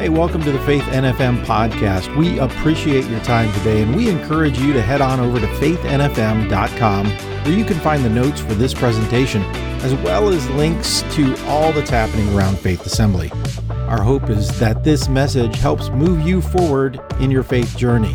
Hey, 0.00 0.08
welcome 0.08 0.42
to 0.44 0.50
the 0.50 0.58
Faith 0.60 0.84
NFM 0.84 1.44
podcast. 1.44 2.16
We 2.16 2.38
appreciate 2.38 3.04
your 3.04 3.20
time 3.20 3.52
today 3.58 3.82
and 3.82 3.94
we 3.94 4.08
encourage 4.08 4.58
you 4.58 4.72
to 4.72 4.80
head 4.80 5.02
on 5.02 5.20
over 5.20 5.38
to 5.38 5.46
faithnfm.com 5.46 7.06
where 7.06 7.52
you 7.52 7.66
can 7.66 7.78
find 7.80 8.02
the 8.02 8.08
notes 8.08 8.40
for 8.40 8.54
this 8.54 8.72
presentation 8.72 9.42
as 9.82 9.94
well 9.96 10.30
as 10.30 10.48
links 10.52 11.02
to 11.10 11.36
all 11.44 11.70
that's 11.74 11.90
happening 11.90 12.34
around 12.34 12.58
Faith 12.58 12.86
Assembly. 12.86 13.30
Our 13.68 14.00
hope 14.00 14.30
is 14.30 14.58
that 14.58 14.84
this 14.84 15.06
message 15.10 15.56
helps 15.56 15.90
move 15.90 16.26
you 16.26 16.40
forward 16.40 16.98
in 17.20 17.30
your 17.30 17.42
faith 17.42 17.76
journey. 17.76 18.14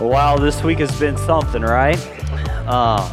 Wow, 0.00 0.36
this 0.36 0.62
week 0.62 0.78
has 0.78 0.96
been 1.00 1.16
something, 1.16 1.62
right? 1.62 1.98
Uh, 2.64 3.12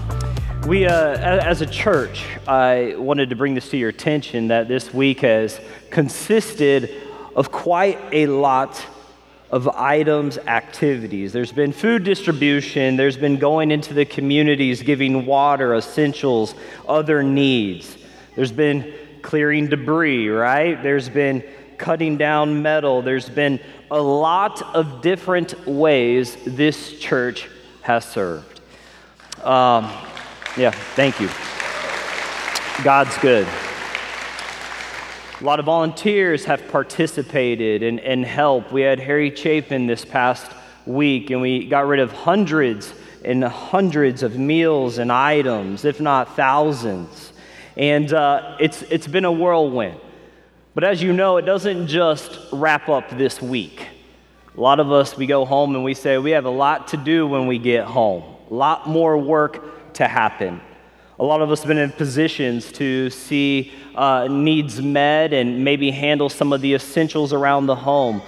we, 0.68 0.86
uh, 0.86 1.18
as 1.18 1.62
a 1.62 1.66
church, 1.66 2.24
I 2.48 2.94
wanted 3.00 3.32
to 3.32 3.36
bring 3.36 3.56
this 3.56 3.68
to 3.70 3.78
your 3.78 3.90
attention 3.90 4.50
that 4.50 4.68
this 4.68 4.94
week 4.94 5.22
has 5.22 5.60
consisted 5.90 7.05
of 7.36 7.52
quite 7.52 8.00
a 8.12 8.28
lot 8.28 8.84
of 9.52 9.68
items, 9.70 10.38
activities. 10.38 11.32
There's 11.32 11.52
been 11.52 11.72
food 11.72 12.04
distribution, 12.04 12.96
there's 12.96 13.18
been 13.18 13.38
going 13.38 13.72
into 13.72 13.94
the 13.94 14.06
communities, 14.06 14.82
giving 14.82 15.26
water, 15.26 15.76
essentials, 15.76 16.56
other 16.88 17.24
needs. 17.24 17.98
There's 18.36 18.52
been 18.52 18.94
clearing 19.22 19.68
debris, 19.68 20.30
right? 20.30 20.82
There's 20.82 21.10
been 21.10 21.44
cutting 21.78 22.18
down 22.18 22.62
metal. 22.62 23.02
There's 23.02 23.30
been 23.30 23.60
a 23.92 24.02
lot 24.02 24.62
of 24.76 25.02
different 25.02 25.68
ways 25.68 26.38
this 26.46 27.00
church 27.00 27.50
has 27.82 28.06
served. 28.06 28.62
Um, 29.44 29.92
yeah, 30.58 30.72
thank 30.96 31.20
you. 31.20 31.30
God's 32.84 33.18
good. 33.18 33.48
A 35.42 35.44
lot 35.44 35.60
of 35.60 35.66
volunteers 35.66 36.46
have 36.46 36.66
participated 36.70 37.84
and, 37.84 38.00
and 38.00 38.24
helped. 38.24 38.72
We 38.72 38.84
had 38.84 39.02
Harry 39.02 39.36
Chapin 39.36 39.86
this 39.86 40.06
past 40.06 40.50
week, 40.86 41.30
and 41.30 41.42
we 41.42 41.68
got 41.68 41.88
rid 41.88 42.00
of 42.00 42.14
hundreds 42.14 42.94
and 43.26 43.44
hundreds 43.44 44.24
of 44.24 44.38
meals 44.38 44.98
and 44.98 45.12
items, 45.12 45.84
if 45.84 46.00
not 46.00 46.38
thousands. 46.38 47.34
And 47.76 48.14
uh, 48.14 48.56
it's, 48.62 48.84
it's 48.84 49.08
been 49.08 49.26
a 49.26 49.32
whirlwind. 49.32 50.00
But 50.74 50.86
as 50.86 51.04
you 51.04 51.12
know, 51.12 51.36
it 51.36 51.42
doesn't 51.42 51.88
just 51.88 52.40
wrap 52.54 52.88
up 52.88 53.10
this 53.10 53.42
week. 53.42 53.90
A 54.56 54.62
lot 54.62 54.80
of 54.80 54.90
us, 54.90 55.18
we 55.18 55.26
go 55.26 55.44
home 55.44 55.76
and 55.76 55.84
we 55.84 55.96
say 55.96 56.18
we 56.18 56.32
have 56.32 56.46
a 56.46 56.50
lot 56.50 56.88
to 56.90 56.98
do 56.98 57.28
when 57.28 57.46
we 57.46 57.60
get 57.60 57.84
home, 57.84 58.24
a 58.50 58.54
lot 58.54 58.88
more 58.88 59.18
work 59.18 59.94
to 59.96 60.08
happen. 60.08 60.62
A 61.20 61.24
lot 61.24 61.42
of 61.42 61.52
us 61.52 61.60
have 61.60 61.68
been 61.68 61.78
in 61.78 61.92
positions 61.92 62.72
to 62.74 63.10
see 63.10 63.74
uh, 63.96 64.28
needs 64.28 64.82
met 64.82 65.34
and 65.34 65.64
maybe 65.64 65.92
handle 65.92 66.30
some 66.30 66.54
of 66.54 66.62
the 66.62 66.74
essentials 66.74 67.34
around 67.34 67.66
the 67.66 67.76
home. 67.76 68.22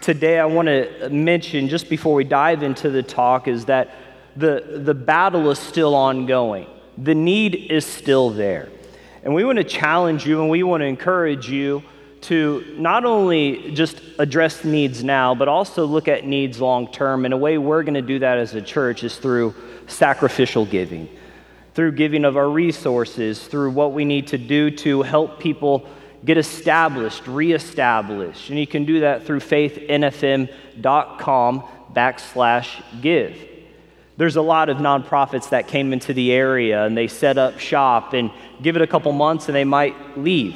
Today, 0.00 0.38
I 0.38 0.44
want 0.46 0.66
to 0.66 1.08
mention, 1.10 1.68
just 1.68 1.88
before 1.88 2.14
we 2.14 2.24
dive 2.24 2.62
into 2.62 2.90
the 2.90 3.02
talk, 3.02 3.46
is 3.48 3.66
that 3.66 3.94
the, 4.36 4.80
the 4.84 4.94
battle 4.94 5.50
is 5.50 5.58
still 5.58 5.94
ongoing. 5.94 6.66
The 6.98 7.14
need 7.14 7.54
is 7.54 7.86
still 7.86 8.30
there. 8.30 8.68
And 9.22 9.34
we 9.34 9.44
want 9.44 9.58
to 9.58 9.64
challenge 9.64 10.26
you 10.26 10.40
and 10.40 10.50
we 10.50 10.62
want 10.62 10.80
to 10.80 10.86
encourage 10.86 11.48
you 11.48 11.82
to 12.22 12.74
not 12.76 13.04
only 13.04 13.72
just 13.72 14.00
address 14.18 14.64
needs 14.64 15.02
now, 15.04 15.34
but 15.34 15.48
also 15.48 15.86
look 15.86 16.08
at 16.08 16.24
needs 16.24 16.60
long 16.60 16.90
term. 16.90 17.24
And 17.24 17.32
a 17.32 17.36
way 17.36 17.58
we're 17.58 17.82
going 17.82 17.94
to 17.94 18.02
do 18.02 18.18
that 18.18 18.38
as 18.38 18.54
a 18.54 18.62
church 18.62 19.04
is 19.04 19.16
through 19.16 19.54
sacrificial 19.86 20.66
giving 20.66 21.08
through 21.74 21.92
giving 21.92 22.24
of 22.24 22.36
our 22.36 22.48
resources, 22.48 23.42
through 23.42 23.70
what 23.70 23.92
we 23.92 24.04
need 24.04 24.26
to 24.28 24.38
do 24.38 24.70
to 24.70 25.02
help 25.02 25.40
people 25.40 25.86
get 26.24 26.38
established, 26.38 27.26
reestablished. 27.26 28.48
And 28.50 28.58
you 28.58 28.66
can 28.66 28.84
do 28.84 29.00
that 29.00 29.24
through 29.24 29.40
faithnfm.com 29.40 30.48
backslash 31.94 32.82
give. 33.00 33.36
There's 34.18 34.36
a 34.36 34.42
lot 34.42 34.68
of 34.68 34.76
nonprofits 34.76 35.48
that 35.50 35.66
came 35.68 35.92
into 35.92 36.12
the 36.12 36.32
area 36.32 36.84
and 36.84 36.96
they 36.96 37.08
set 37.08 37.38
up 37.38 37.58
shop 37.58 38.12
and 38.12 38.30
give 38.60 38.76
it 38.76 38.82
a 38.82 38.86
couple 38.86 39.10
months 39.12 39.48
and 39.48 39.56
they 39.56 39.64
might 39.64 40.18
leave. 40.18 40.54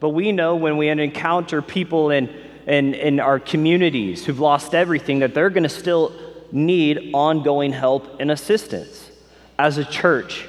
But 0.00 0.08
we 0.10 0.32
know 0.32 0.56
when 0.56 0.76
we 0.78 0.88
encounter 0.88 1.60
people 1.60 2.10
in, 2.10 2.28
in, 2.66 2.94
in 2.94 3.20
our 3.20 3.38
communities 3.38 4.24
who've 4.24 4.40
lost 4.40 4.74
everything 4.74 5.18
that 5.20 5.34
they're 5.34 5.50
going 5.50 5.64
to 5.64 5.68
still 5.68 6.12
need 6.50 7.10
ongoing 7.12 7.72
help 7.72 8.20
and 8.20 8.30
assistance 8.30 9.07
as 9.58 9.78
a 9.78 9.84
church, 9.84 10.46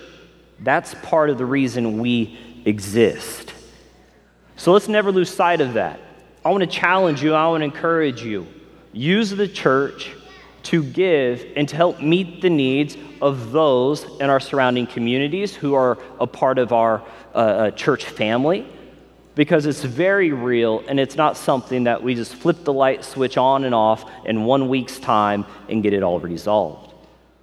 that's 0.59 0.93
part 0.95 1.29
of 1.29 1.37
the 1.37 1.45
reason 1.45 1.99
we 1.99 2.37
exist. 2.65 3.53
So 4.55 4.71
let's 4.71 4.87
never 4.87 5.11
lose 5.11 5.29
sight 5.29 5.61
of 5.61 5.73
that. 5.73 5.99
I 6.43 6.51
want 6.51 6.61
to 6.61 6.67
challenge 6.67 7.23
you, 7.23 7.33
I 7.33 7.47
want 7.47 7.61
to 7.61 7.65
encourage 7.65 8.23
you. 8.23 8.47
Use 8.93 9.29
the 9.29 9.47
church 9.47 10.11
to 10.63 10.83
give 10.83 11.45
and 11.55 11.67
to 11.69 11.75
help 11.75 12.01
meet 12.01 12.41
the 12.41 12.49
needs 12.49 12.97
of 13.21 13.51
those 13.51 14.03
in 14.19 14.29
our 14.29 14.39
surrounding 14.39 14.87
communities 14.87 15.55
who 15.55 15.73
are 15.73 15.97
a 16.19 16.27
part 16.27 16.57
of 16.57 16.73
our 16.73 17.01
uh, 17.33 17.37
uh 17.37 17.71
church 17.71 18.05
family 18.05 18.67
because 19.35 19.65
it's 19.65 19.83
very 19.83 20.33
real 20.33 20.83
and 20.87 20.99
it's 20.99 21.15
not 21.15 21.37
something 21.37 21.85
that 21.85 22.03
we 22.03 22.13
just 22.13 22.35
flip 22.35 22.63
the 22.65 22.73
light 22.73 23.05
switch 23.05 23.37
on 23.37 23.63
and 23.63 23.73
off 23.73 24.09
in 24.25 24.43
one 24.43 24.67
week's 24.67 24.99
time 24.99 25.45
and 25.69 25.81
get 25.81 25.93
it 25.93 26.03
all 26.03 26.19
resolved. 26.19 26.88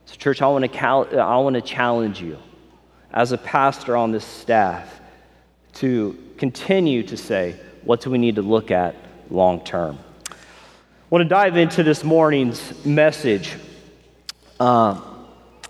So, 0.07 0.15
church, 0.15 0.41
I 0.41 0.47
want 0.47 0.63
to, 0.63 0.69
cal- 0.69 1.21
I 1.21 1.37
want 1.39 1.55
to 1.55 1.61
challenge 1.61 2.21
you 2.21 2.39
as 3.13 3.33
a 3.33 3.39
pastor 3.39 3.97
on 3.97 4.13
this 4.13 4.25
staff 4.25 5.01
to 5.75 6.17
continue 6.39 7.03
to 7.03 7.17
say, 7.17 7.57
what 7.83 8.01
do 8.01 8.11
we 8.11 8.19
need 8.19 8.37
to 8.37 8.43
look 8.43 8.71
at 8.71 8.95
long 9.31 9.65
term? 9.65 9.99
I 10.31 10.35
want 11.11 11.23
to 11.23 11.29
dive 11.29 11.57
into 11.57 11.83
this 11.83 12.05
morning's 12.05 12.85
message. 12.85 13.57
Uh, 14.61 15.01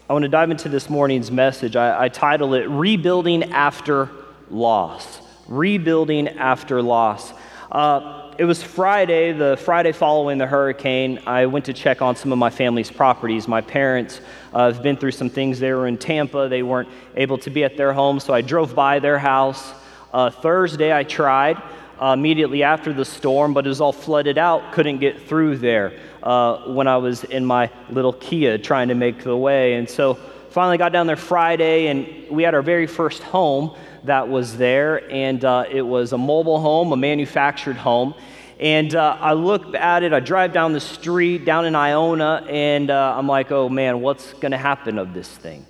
I 0.09 0.13
want 0.13 0.25
to 0.25 0.29
dive 0.29 0.51
into 0.51 0.69
this 0.69 0.91
morning's 0.91 1.31
message. 1.31 1.75
I, 1.75 2.05
I 2.05 2.09
title 2.11 2.53
it 2.53 2.69
Rebuilding 2.69 3.53
After 3.53 4.11
Loss. 4.51 5.21
Rebuilding 5.49 6.29
After 6.29 6.83
Loss. 6.83 7.33
Uh, 7.73 8.26
it 8.39 8.45
was 8.45 8.63
Friday, 8.63 9.33
the 9.33 9.57
Friday 9.57 9.93
following 9.93 10.37
the 10.37 10.47
hurricane. 10.47 11.21
I 11.27 11.47
went 11.47 11.65
to 11.67 11.73
check 11.73 12.03
on 12.03 12.17
some 12.17 12.33
of 12.33 12.39
my 12.39 12.51
family's 12.51 12.91
properties. 12.91 13.49
My 13.49 13.63
parents 13.63 14.21
uh, 14.53 14.73
have 14.73 14.83
been 14.83 14.97
through 14.97 15.13
some 15.13 15.31
things. 15.31 15.59
They 15.59 15.73
were 15.73 15.87
in 15.87 15.97
Tampa, 15.97 16.49
they 16.49 16.63
weren't 16.63 16.89
able 17.17 17.39
to 17.39 17.51
be 17.51 17.65
at 17.65 17.79
their 17.79 17.95
home, 17.95 18.21
so 18.21 18.35
I 18.35 18.43
drove 18.43 18.75
by 18.75 18.99
their 18.99 19.19
house. 19.19 19.73
Uh, 20.13 20.29
Thursday, 20.31 20.95
I 20.95 21.03
tried 21.05 21.63
uh, 22.01 22.09
immediately 22.09 22.63
after 22.63 22.93
the 22.93 23.05
storm, 23.05 23.55
but 23.55 23.65
it 23.65 23.71
was 23.71 23.81
all 23.81 23.93
flooded 23.93 24.37
out, 24.37 24.73
couldn't 24.73 24.99
get 24.99 25.23
through 25.23 25.57
there 25.59 25.99
uh, 26.23 26.59
when 26.67 26.89
I 26.89 26.99
was 26.99 27.25
in 27.25 27.45
my 27.45 27.71
little 27.89 28.13
Kia 28.13 28.59
trying 28.59 28.89
to 28.89 28.95
make 28.95 29.23
the 29.23 29.37
way. 29.37 29.75
And 29.75 29.89
so 29.89 30.15
finally 30.51 30.77
got 30.77 30.93
down 30.93 31.07
there 31.07 31.17
Friday, 31.17 31.87
and 31.87 32.31
we 32.31 32.43
had 32.43 32.55
our 32.55 32.63
very 32.63 32.87
first 32.87 33.23
home 33.23 33.77
that 34.07 34.29
was 34.29 34.57
there, 34.57 35.11
and 35.13 35.45
uh, 35.45 35.65
it 35.71 35.83
was 35.83 36.13
a 36.13 36.19
mobile 36.19 36.61
home, 36.61 36.93
a 36.93 36.97
manufactured 36.97 37.77
home. 37.77 38.15
And 38.59 38.95
uh, 38.95 39.19
I 39.21 39.35
look 39.35 39.75
at 39.75 40.03
it, 40.03 40.13
I 40.13 40.21
drive 40.21 40.53
down 40.53 40.73
the 40.73 40.81
street 40.81 41.45
down 41.45 41.67
in 41.67 41.75
Iona, 41.75 42.47
and 42.49 42.91
uh, 42.91 43.15
I'm 43.17 43.29
like, 43.29 43.53
oh 43.53 43.69
man, 43.69 44.01
what's 44.01 44.33
going 44.35 44.53
to 44.53 44.59
happen 44.59 44.99
of 44.99 45.13
this 45.13 45.29
thing? 45.29 45.67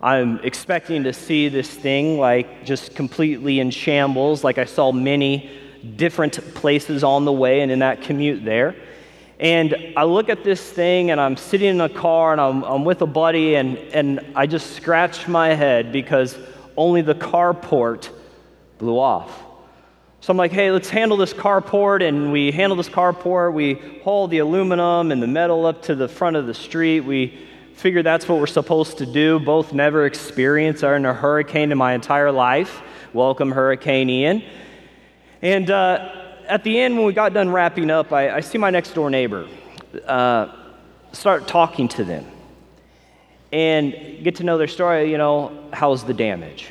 I'm 0.00 0.40
expecting 0.40 1.04
to 1.04 1.12
see 1.12 1.48
this 1.48 1.70
thing 1.70 2.18
like 2.18 2.64
just 2.64 2.94
completely 2.94 3.60
in 3.60 3.70
shambles, 3.70 4.42
like 4.42 4.58
I 4.58 4.64
saw 4.64 4.90
many 4.92 5.50
different 5.96 6.54
places 6.54 7.04
on 7.04 7.24
the 7.24 7.32
way 7.32 7.60
and 7.60 7.70
in 7.70 7.80
that 7.80 8.02
commute 8.02 8.44
there. 8.44 8.74
And 9.38 9.94
I 9.96 10.04
look 10.04 10.28
at 10.28 10.44
this 10.44 10.62
thing 10.62 11.10
and 11.10 11.20
I'm 11.20 11.36
sitting 11.36 11.68
in 11.68 11.80
a 11.80 11.88
car 11.88 12.32
and 12.32 12.40
I'm, 12.40 12.62
I'm 12.62 12.84
with 12.84 13.02
a 13.02 13.06
buddy 13.06 13.56
and, 13.56 13.76
and 13.76 14.20
I 14.36 14.46
just 14.46 14.76
scratch 14.76 15.26
my 15.26 15.54
head 15.54 15.92
because 15.92 16.38
only 16.76 17.02
the 17.02 17.14
carport 17.14 18.08
blew 18.78 18.98
off. 18.98 19.42
So 20.20 20.30
I'm 20.30 20.36
like, 20.36 20.52
hey, 20.52 20.70
let's 20.70 20.88
handle 20.88 21.16
this 21.16 21.34
carport. 21.34 22.06
And 22.06 22.30
we 22.30 22.52
handle 22.52 22.76
this 22.76 22.88
carport. 22.88 23.52
We 23.52 23.74
haul 24.04 24.28
the 24.28 24.38
aluminum 24.38 25.10
and 25.10 25.22
the 25.22 25.26
metal 25.26 25.66
up 25.66 25.82
to 25.82 25.94
the 25.94 26.08
front 26.08 26.36
of 26.36 26.46
the 26.46 26.54
street. 26.54 27.00
We 27.00 27.38
figure 27.74 28.02
that's 28.02 28.28
what 28.28 28.38
we're 28.38 28.46
supposed 28.46 28.98
to 28.98 29.06
do. 29.06 29.40
Both 29.40 29.72
never 29.72 30.06
experienced 30.06 30.84
in 30.84 31.06
a 31.06 31.12
hurricane 31.12 31.72
in 31.72 31.78
my 31.78 31.94
entire 31.94 32.30
life. 32.30 32.82
Welcome, 33.12 33.50
Hurricane 33.50 34.08
Ian. 34.08 34.44
And 35.42 35.68
uh, 35.70 36.12
at 36.46 36.62
the 36.62 36.78
end, 36.78 36.96
when 36.96 37.04
we 37.04 37.12
got 37.12 37.34
done 37.34 37.50
wrapping 37.50 37.90
up, 37.90 38.12
I, 38.12 38.36
I 38.36 38.40
see 38.40 38.58
my 38.58 38.70
next 38.70 38.94
door 38.94 39.10
neighbor. 39.10 39.48
Uh, 40.06 40.54
start 41.12 41.48
talking 41.48 41.88
to 41.88 42.04
them 42.04 42.24
and 43.52 44.24
get 44.24 44.36
to 44.36 44.44
know 44.44 44.58
their 44.58 44.68
story. 44.68 45.10
You 45.10 45.18
know, 45.18 45.68
how's 45.72 46.04
the 46.04 46.14
damage? 46.14 46.68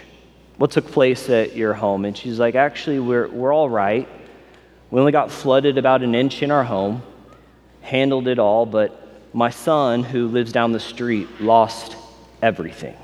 What 0.58 0.72
took 0.72 0.92
place 0.92 1.30
at 1.30 1.56
your 1.56 1.74
home? 1.74 2.06
And 2.06 2.18
she's 2.18 2.40
like, 2.40 2.56
Actually, 2.56 3.00
we're, 3.00 3.28
we're 3.28 3.54
all 3.54 3.70
right. 3.70 4.08
We 4.90 5.00
only 5.00 5.12
got 5.12 5.32
flooded 5.32 5.78
about 5.78 6.04
an 6.04 6.16
inch 6.16 6.44
in 6.44 6.52
our 6.52 6.64
home, 6.64 7.02
handled 7.82 8.28
it 8.28 8.40
all, 8.40 8.66
but 8.66 8.98
my 9.34 9.50
son, 9.50 10.04
who 10.04 10.28
lives 10.28 10.52
down 10.52 10.74
the 10.74 10.80
street, 10.80 11.30
lost 11.40 11.96
everything. 12.42 12.98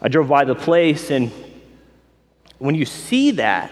I 0.00 0.08
drove 0.08 0.28
by 0.28 0.44
the 0.44 0.56
place, 0.56 1.12
and 1.12 1.30
when 2.58 2.74
you 2.74 2.84
see 2.84 3.30
that, 3.32 3.70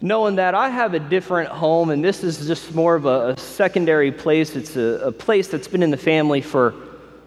knowing 0.00 0.36
that 0.36 0.54
I 0.54 0.70
have 0.70 0.94
a 0.94 0.98
different 0.98 1.50
home 1.50 1.90
and 1.90 2.02
this 2.02 2.24
is 2.24 2.46
just 2.46 2.74
more 2.74 2.94
of 2.94 3.04
a, 3.04 3.30
a 3.30 3.36
secondary 3.36 4.10
place. 4.10 4.56
It's 4.56 4.76
a, 4.76 5.00
a 5.04 5.12
place 5.12 5.48
that's 5.48 5.68
been 5.68 5.82
in 5.82 5.90
the 5.90 5.96
family 5.96 6.40
for 6.40 6.74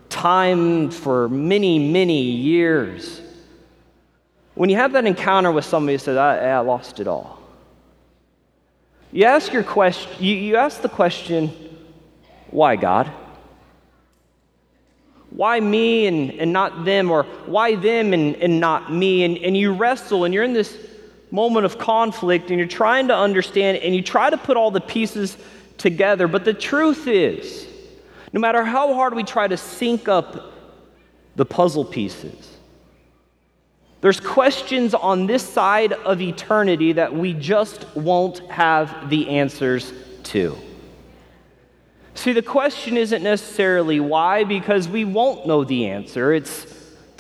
time, 0.10 0.90
for 0.90 1.30
many, 1.30 1.92
many 1.92 2.22
years. 2.22 3.22
When 4.56 4.70
you 4.70 4.76
have 4.76 4.94
that 4.94 5.06
encounter 5.06 5.52
with 5.52 5.66
somebody 5.66 5.94
who 5.94 6.00
says, 6.00 6.18
I, 6.18 6.38
I 6.50 6.60
lost 6.60 7.00
it 7.00 7.08
all, 7.08 7.40
you 9.12 9.26
ask, 9.26 9.54
your 9.54 9.64
question, 9.64 10.12
you, 10.20 10.34
you 10.34 10.56
ask 10.56 10.82
the 10.82 10.90
question, 10.90 11.52
why 12.50 12.76
God? 12.76 13.12
Why 15.30 15.60
me 15.60 16.08
and, 16.08 16.32
and 16.32 16.54
not 16.54 16.86
them? 16.86 17.12
Or 17.12 17.24
why 17.46 17.76
them 17.76 18.14
and, 18.14 18.36
and 18.36 18.60
not 18.60 18.92
me? 18.92 19.24
And, 19.24 19.38
and 19.38 19.56
you 19.56 19.74
wrestle 19.74 20.24
and 20.24 20.34
you're 20.34 20.44
in 20.44 20.54
this 20.54 20.76
moment 21.34 21.66
of 21.66 21.80
conflict 21.80 22.52
and 22.52 22.60
you're 22.60 22.68
trying 22.68 23.08
to 23.08 23.16
understand 23.16 23.78
and 23.78 23.96
you 23.96 24.04
try 24.04 24.30
to 24.30 24.38
put 24.38 24.56
all 24.56 24.70
the 24.70 24.80
pieces 24.80 25.36
together. 25.80 26.28
But 26.28 26.46
the 26.46 26.54
truth 26.54 27.08
is, 27.08 27.68
no 28.32 28.40
matter 28.40 28.64
how 28.64 28.94
hard 28.94 29.16
we 29.16 29.24
try 29.24 29.48
to 29.48 29.58
sync 29.58 30.08
up 30.08 30.54
the 31.36 31.44
puzzle 31.44 31.86
pieces, 31.86 32.52
there's 34.02 34.20
questions 34.20 34.94
on 34.94 35.26
this 35.26 35.42
side 35.42 35.94
of 35.94 36.22
eternity 36.22 36.94
that 36.94 37.14
we 37.14 37.34
just 37.34 37.88
won't 37.96 38.40
have 38.50 39.10
the 39.10 39.30
answers 39.30 39.92
to. 40.24 40.56
See, 42.14 42.34
the 42.34 42.44
question 42.44 42.96
isn't 42.96 43.24
necessarily 43.24 44.00
why, 44.00 44.44
because 44.44 44.88
we 44.88 45.04
won't 45.04 45.48
know 45.48 45.64
the 45.64 45.88
answer. 45.88 46.32
It's 46.32 46.73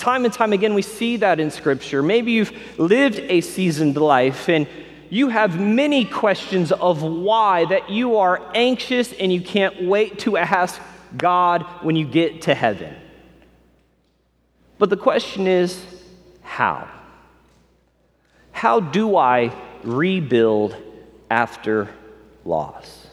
time 0.04 0.26
and 0.26 0.34
time 0.34 0.52
again 0.52 0.74
we 0.74 0.82
see 0.82 1.16
that 1.16 1.40
in 1.40 1.50
Scripture. 1.50 2.04
Maybe 2.04 2.34
you've 2.34 2.52
lived 2.78 3.20
a 3.20 3.40
seasoned 3.40 3.96
life 3.96 4.50
and 4.50 4.68
you 5.10 5.30
have 5.30 5.58
many 5.58 6.04
questions 6.04 6.74
of 6.74 7.02
why 7.04 7.64
that 7.66 7.90
you 7.90 8.18
are 8.18 8.42
anxious 8.54 9.14
and 9.14 9.32
you 9.32 9.40
can't 9.40 9.84
wait 9.84 10.20
to 10.20 10.36
ask 10.36 10.82
God 11.16 11.64
when 11.84 11.96
you 11.96 12.06
get 12.06 12.42
to 12.44 12.54
heaven. 12.54 12.94
But 14.78 14.90
the 14.90 14.98
question 14.98 15.48
is, 15.48 15.82
how? 16.42 16.90
How 18.52 18.82
do 18.82 19.16
I 19.16 19.56
rebuild 19.84 20.76
after 21.32 21.88
loss? 22.44 23.08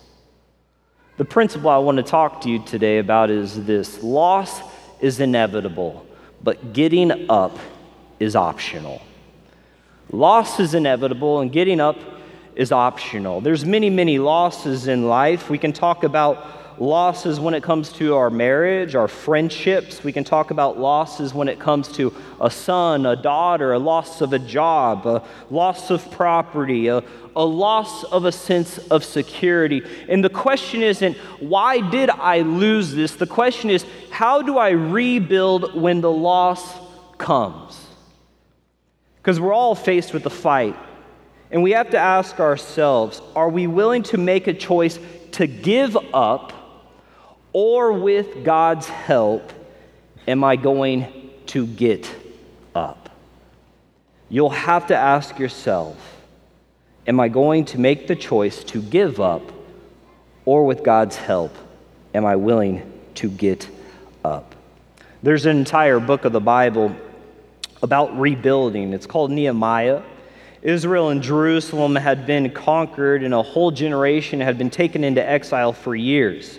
The 1.19 1.25
principle 1.25 1.71
I 1.71 1.79
want 1.79 1.99
to 1.99 2.03
talk 2.03 2.41
to 2.41 2.51
you 2.51 2.59
today 2.65 2.99
about 2.99 3.31
is 3.31 3.65
this 3.65 4.03
loss 4.03 4.61
is 5.01 5.21
inevitable, 5.21 6.05
but 6.43 6.73
getting 6.73 7.31
up 7.31 7.59
is 8.19 8.37
optional. 8.37 9.03
Loss 10.13 10.61
is 10.61 10.75
inevitable, 10.75 11.41
and 11.41 11.53
getting 11.53 11.81
up 11.81 11.97
is 12.57 12.73
optional. 12.73 13.41
There's 13.41 13.65
many, 13.65 13.91
many 13.91 14.19
losses 14.19 14.87
in 14.87 15.09
life. 15.09 15.49
We 15.49 15.59
can 15.59 15.73
talk 15.73 16.05
about 16.05 16.81
losses 16.81 17.39
when 17.39 17.53
it 17.53 17.63
comes 17.63 17.93
to 17.93 18.17
our 18.17 18.31
marriage, 18.31 18.95
our 18.95 19.07
friendships. 19.07 20.03
We 20.03 20.13
can 20.13 20.25
talk 20.25 20.51
about 20.51 20.79
losses 20.79 21.35
when 21.35 21.47
it 21.49 21.59
comes 21.59 21.89
to 21.93 22.15
a 22.41 22.51
son, 22.51 23.05
a 23.05 23.15
daughter, 23.15 23.73
a 23.75 23.79
loss 23.79 24.21
of 24.21 24.33
a 24.33 24.39
job, 24.39 25.07
a 25.07 25.23
loss 25.51 25.91
of 25.91 26.11
property, 26.11 26.89
a, 26.89 27.05
a 27.37 27.45
loss 27.45 28.05
of 28.05 28.25
a 28.25 28.33
sense 28.33 28.79
of 28.79 29.05
security. 29.05 29.83
And 30.09 30.25
the 30.25 30.31
question 30.31 30.83
isn't, 30.83 31.17
why 31.39 31.81
did 31.91 32.11
I 32.11 32.41
lose 32.41 32.93
this? 32.93 33.15
The 33.17 33.27
question 33.27 33.71
is, 33.71 33.85
how 34.11 34.43
do 34.43 34.59
I 34.59 34.71
rebuild 34.71 35.75
when 35.75 36.01
the 36.01 36.11
loss 36.11 36.75
comes? 37.19 37.87
Because 39.17 39.39
we're 39.39 39.55
all 39.55 39.75
faced 39.75 40.13
with 40.13 40.23
the 40.23 40.31
fight. 40.31 40.77
And 41.51 41.63
we 41.63 41.73
have 41.73 41.91
to 41.91 41.99
ask 41.99 42.39
ourselves 42.41 43.21
are 43.35 43.49
we 43.49 43.67
willing 43.67 44.03
to 44.05 44.19
make 44.19 44.47
a 44.47 44.55
choice 44.55 44.99
to 45.33 45.47
give 45.47 45.97
up 46.15 46.53
or 47.53 47.93
with 47.93 48.45
God's 48.45 48.89
help, 48.89 49.53
am 50.29 50.45
I 50.45 50.57
going 50.57 51.31
to 51.47 51.67
get 51.67 52.09
up? 52.75 53.11
You'll 54.29 54.51
have 54.51 54.87
to 54.89 54.97
ask 54.97 55.39
yourself 55.39 56.20
Am 57.07 57.19
I 57.19 57.29
going 57.29 57.65
to 57.67 57.79
make 57.79 58.07
the 58.07 58.17
choice 58.17 58.63
to 58.65 58.83
give 58.83 59.21
up, 59.21 59.43
or 60.45 60.65
with 60.65 60.85
God's 60.85 61.17
help, 61.17 61.55
am 62.15 62.25
I 62.27 62.37
willing 62.37 62.91
to 63.17 63.31
get 63.31 63.69
up? 64.25 64.55
There's 65.23 65.47
an 65.47 65.57
entire 65.57 66.01
book 66.01 66.25
of 66.25 66.33
the 66.33 66.41
Bible 66.41 66.95
about 67.83 68.19
rebuilding. 68.19 68.93
It's 68.93 69.07
called 69.07 69.31
Nehemiah. 69.31 70.03
Israel 70.63 71.09
and 71.09 71.23
Jerusalem 71.23 71.97
had 71.97 72.27
been 72.27 72.51
conquered, 72.51 73.23
and 73.23 73.33
a 73.33 73.43
whole 73.43 73.71
generation 73.71 74.41
had 74.41 74.59
been 74.59 74.71
taken 74.71 75.03
into 75.05 75.27
exile 75.27 75.73
for 75.73 75.95
years. 75.95 76.59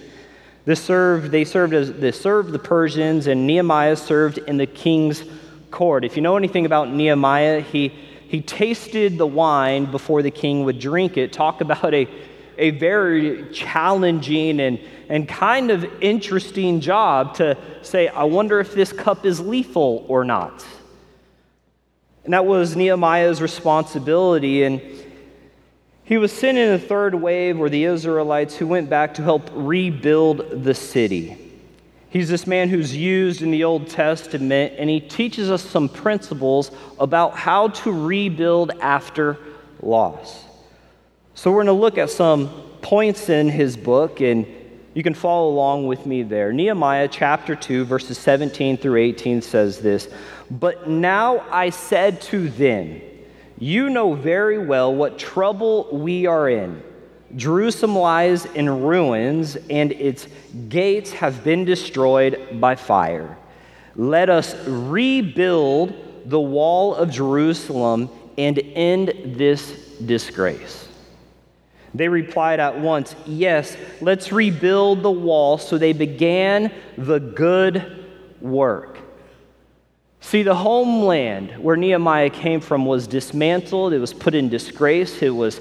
This 0.65 0.83
served, 0.83 1.31
they 1.31 1.45
served 1.45 1.73
as 1.73 1.93
they 1.93 2.11
served 2.11 2.51
the 2.51 2.59
Persians, 2.59 3.27
and 3.27 3.45
Nehemiah 3.45 3.95
served 3.95 4.39
in 4.39 4.57
the 4.57 4.65
king's 4.65 5.23
court. 5.69 6.03
If 6.03 6.15
you 6.15 6.21
know 6.21 6.37
anything 6.37 6.65
about 6.65 6.91
Nehemiah, 6.91 7.61
he, 7.61 7.93
he 8.31 8.39
tasted 8.39 9.17
the 9.17 9.27
wine 9.27 9.91
before 9.91 10.21
the 10.21 10.31
king 10.31 10.63
would 10.63 10.79
drink 10.79 11.17
it. 11.17 11.33
Talk 11.33 11.59
about 11.59 11.93
a, 11.93 12.07
a 12.57 12.69
very 12.69 13.51
challenging 13.51 14.61
and, 14.61 14.79
and 15.09 15.27
kind 15.27 15.69
of 15.69 15.83
interesting 16.01 16.79
job 16.79 17.35
to 17.35 17.57
say, 17.81 18.07
I 18.07 18.23
wonder 18.23 18.61
if 18.61 18.73
this 18.73 18.93
cup 18.93 19.25
is 19.25 19.41
lethal 19.41 20.05
or 20.07 20.23
not. 20.23 20.65
And 22.23 22.33
that 22.33 22.45
was 22.45 22.73
Nehemiah's 22.77 23.41
responsibility. 23.41 24.63
And 24.63 24.81
he 26.05 26.17
was 26.17 26.31
sent 26.31 26.57
in 26.57 26.71
a 26.71 26.79
third 26.79 27.13
wave 27.13 27.57
where 27.57 27.69
the 27.69 27.83
Israelites 27.83 28.55
who 28.55 28.65
went 28.65 28.89
back 28.89 29.15
to 29.15 29.23
help 29.23 29.49
rebuild 29.51 30.63
the 30.63 30.73
city. 30.73 31.37
He's 32.11 32.27
this 32.27 32.45
man 32.45 32.67
who's 32.67 32.93
used 32.93 33.41
in 33.41 33.51
the 33.51 33.63
Old 33.63 33.89
Testament, 33.89 34.73
and 34.77 34.89
he 34.89 34.99
teaches 34.99 35.49
us 35.49 35.63
some 35.63 35.87
principles 35.87 36.69
about 36.99 37.35
how 37.35 37.69
to 37.69 37.91
rebuild 37.91 38.71
after 38.81 39.37
loss. 39.81 40.43
So, 41.35 41.49
we're 41.51 41.63
going 41.63 41.67
to 41.67 41.81
look 41.81 41.97
at 41.97 42.09
some 42.09 42.49
points 42.81 43.29
in 43.29 43.47
his 43.47 43.77
book, 43.77 44.19
and 44.19 44.45
you 44.93 45.03
can 45.03 45.13
follow 45.13 45.47
along 45.47 45.87
with 45.87 46.05
me 46.05 46.21
there. 46.23 46.51
Nehemiah 46.51 47.07
chapter 47.07 47.55
2, 47.55 47.85
verses 47.85 48.17
17 48.17 48.75
through 48.75 48.99
18 48.99 49.41
says 49.41 49.79
this 49.79 50.09
But 50.49 50.89
now 50.89 51.39
I 51.49 51.69
said 51.69 52.19
to 52.23 52.49
them, 52.49 52.99
you 53.57 53.89
know 53.89 54.15
very 54.15 54.57
well 54.57 54.93
what 54.93 55.17
trouble 55.17 55.87
we 55.93 56.25
are 56.25 56.49
in. 56.49 56.83
Jerusalem 57.35 57.97
lies 57.97 58.45
in 58.45 58.69
ruins, 58.69 59.57
and 59.69 59.91
its 59.93 60.27
gates 60.69 61.11
have 61.13 61.43
been 61.43 61.65
destroyed 61.65 62.59
by 62.59 62.75
fire. 62.75 63.37
Let 63.95 64.29
us 64.29 64.55
rebuild 64.67 65.93
the 66.25 66.39
wall 66.39 66.95
of 66.95 67.09
Jerusalem 67.09 68.09
and 68.37 68.59
end 68.59 69.35
this 69.37 69.71
disgrace. 70.05 70.87
They 71.93 72.07
replied 72.07 72.59
at 72.59 72.79
once, 72.79 73.15
Yes, 73.25 73.75
let's 73.99 74.31
rebuild 74.31 75.03
the 75.03 75.11
wall. 75.11 75.57
So 75.57 75.77
they 75.77 75.93
began 75.93 76.71
the 76.97 77.19
good 77.19 78.05
work. 78.39 78.97
See, 80.21 80.43
the 80.43 80.55
homeland 80.55 81.57
where 81.57 81.75
Nehemiah 81.75 82.29
came 82.29 82.61
from 82.61 82.85
was 82.85 83.07
dismantled, 83.07 83.91
it 83.91 83.99
was 83.99 84.13
put 84.13 84.35
in 84.35 84.49
disgrace, 84.49 85.21
it 85.21 85.31
was 85.31 85.59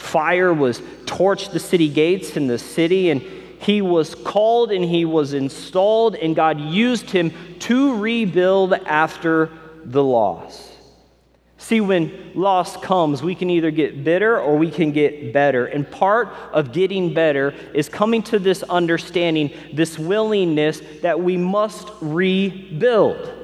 fire 0.00 0.52
was 0.52 0.80
torched 1.04 1.52
the 1.52 1.60
city 1.60 1.88
gates 1.88 2.36
in 2.36 2.46
the 2.46 2.58
city, 2.58 3.10
and 3.10 3.20
he 3.60 3.82
was 3.82 4.14
called 4.14 4.72
and 4.72 4.82
he 4.82 5.04
was 5.04 5.34
installed, 5.34 6.16
and 6.16 6.34
God 6.34 6.58
used 6.58 7.10
him 7.10 7.30
to 7.60 7.96
rebuild 7.98 8.72
after 8.72 9.50
the 9.84 10.02
loss. 10.02 10.68
See, 11.58 11.82
when 11.82 12.32
loss 12.34 12.78
comes, 12.78 13.22
we 13.22 13.34
can 13.34 13.50
either 13.50 13.70
get 13.70 14.02
bitter 14.02 14.40
or 14.40 14.56
we 14.56 14.70
can 14.70 14.92
get 14.92 15.34
better. 15.34 15.66
And 15.66 15.88
part 15.88 16.28
of 16.52 16.72
getting 16.72 17.12
better 17.12 17.54
is 17.74 17.90
coming 17.90 18.22
to 18.24 18.38
this 18.38 18.62
understanding, 18.62 19.52
this 19.74 19.98
willingness 19.98 20.80
that 21.02 21.20
we 21.20 21.36
must 21.36 21.88
rebuild. 22.00 23.39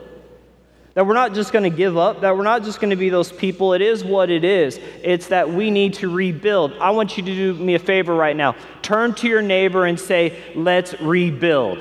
That 0.96 1.06
we're 1.06 1.12
not 1.12 1.34
just 1.34 1.52
going 1.52 1.70
to 1.70 1.76
give 1.76 1.98
up, 1.98 2.22
that 2.22 2.34
we're 2.34 2.42
not 2.42 2.62
just 2.62 2.80
going 2.80 2.88
to 2.88 2.96
be 2.96 3.10
those 3.10 3.30
people. 3.30 3.74
It 3.74 3.82
is 3.82 4.02
what 4.02 4.30
it 4.30 4.44
is. 4.44 4.80
It's 5.02 5.26
that 5.26 5.46
we 5.46 5.70
need 5.70 5.92
to 5.94 6.08
rebuild. 6.08 6.72
I 6.80 6.88
want 6.88 7.18
you 7.18 7.22
to 7.22 7.34
do 7.34 7.52
me 7.52 7.74
a 7.74 7.78
favor 7.78 8.14
right 8.14 8.34
now. 8.34 8.56
Turn 8.80 9.14
to 9.16 9.28
your 9.28 9.42
neighbor 9.42 9.84
and 9.84 10.00
say, 10.00 10.42
Let's 10.54 10.98
rebuild. 10.98 11.80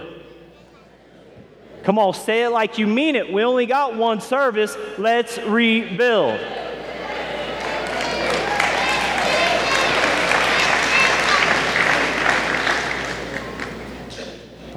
Come 1.84 1.98
on, 1.98 2.13
say 2.13 2.43
it 2.43 2.50
like 2.50 2.77
you 2.77 2.88
mean 2.88 3.15
it. 3.15 3.31
We 3.31 3.45
only 3.45 3.65
got 3.65 3.95
one 3.95 4.19
service. 4.19 4.75
Let's 4.98 5.38
rebuild. 5.38 6.38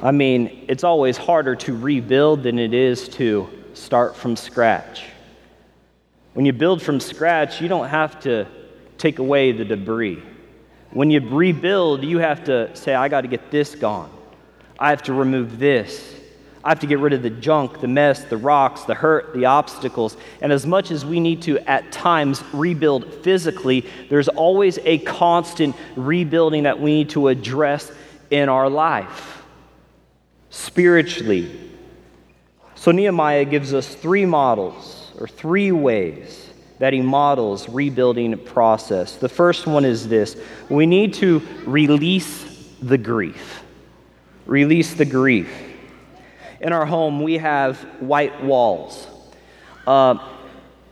I 0.01 0.11
mean, 0.13 0.63
it's 0.69 0.85
always 0.85 1.17
harder 1.17 1.57
to 1.57 1.75
rebuild 1.75 2.43
than 2.43 2.57
it 2.57 2.73
is 2.73 3.09
to 3.09 3.58
start 3.89 4.15
from 4.15 4.35
scratch. 4.35 5.03
When 6.33 6.45
you 6.45 6.53
build 6.53 6.79
from 6.79 6.99
scratch, 6.99 7.59
you 7.59 7.67
don't 7.67 7.87
have 7.87 8.19
to 8.19 8.45
take 8.99 9.17
away 9.17 9.51
the 9.51 9.65
debris. 9.65 10.21
When 10.91 11.09
you 11.09 11.27
rebuild, 11.27 12.03
you 12.03 12.19
have 12.19 12.43
to 12.43 12.75
say, 12.75 12.93
I 12.93 13.07
got 13.07 13.21
to 13.21 13.27
get 13.27 13.49
this 13.49 13.73
gone. 13.73 14.11
I 14.77 14.91
have 14.91 15.01
to 15.03 15.13
remove 15.13 15.57
this. 15.57 16.13
I 16.63 16.69
have 16.69 16.81
to 16.81 16.85
get 16.85 16.99
rid 16.99 17.13
of 17.13 17.23
the 17.23 17.31
junk, 17.31 17.81
the 17.81 17.87
mess, 17.87 18.25
the 18.25 18.37
rocks, 18.37 18.83
the 18.83 18.93
hurt, 18.93 19.33
the 19.33 19.45
obstacles. 19.45 20.17
And 20.39 20.53
as 20.53 20.67
much 20.67 20.91
as 20.91 21.03
we 21.03 21.19
need 21.19 21.41
to 21.41 21.57
at 21.67 21.91
times 21.91 22.43
rebuild 22.53 23.11
physically, 23.23 23.87
there's 24.07 24.27
always 24.27 24.77
a 24.83 24.99
constant 24.99 25.75
rebuilding 25.95 26.61
that 26.61 26.79
we 26.79 26.93
need 26.93 27.09
to 27.09 27.29
address 27.29 27.91
in 28.29 28.49
our 28.49 28.69
life 28.69 29.41
spiritually. 30.51 31.69
So 32.79 32.91
Nehemiah 32.91 33.45
gives 33.45 33.73
us 33.73 33.93
three 33.93 34.25
models 34.25 35.11
or 35.19 35.27
three 35.27 35.71
ways 35.71 36.49
that 36.79 36.93
he 36.93 37.01
models 37.01 37.67
rebuilding 37.67 38.37
process. 38.37 39.17
The 39.17 39.29
first 39.29 39.67
one 39.67 39.83
is 39.83 40.07
this. 40.07 40.37
We 40.69 40.85
need 40.85 41.13
to 41.15 41.41
release 41.65 42.73
the 42.81 42.97
grief. 42.97 43.63
Release 44.45 44.93
the 44.93 45.05
grief 45.05 45.49
in 46.61 46.73
our 46.73 46.85
home, 46.85 47.21
we 47.21 47.37
have 47.37 47.79
white 48.01 48.43
walls. 48.43 49.07
Uh, 49.87 50.15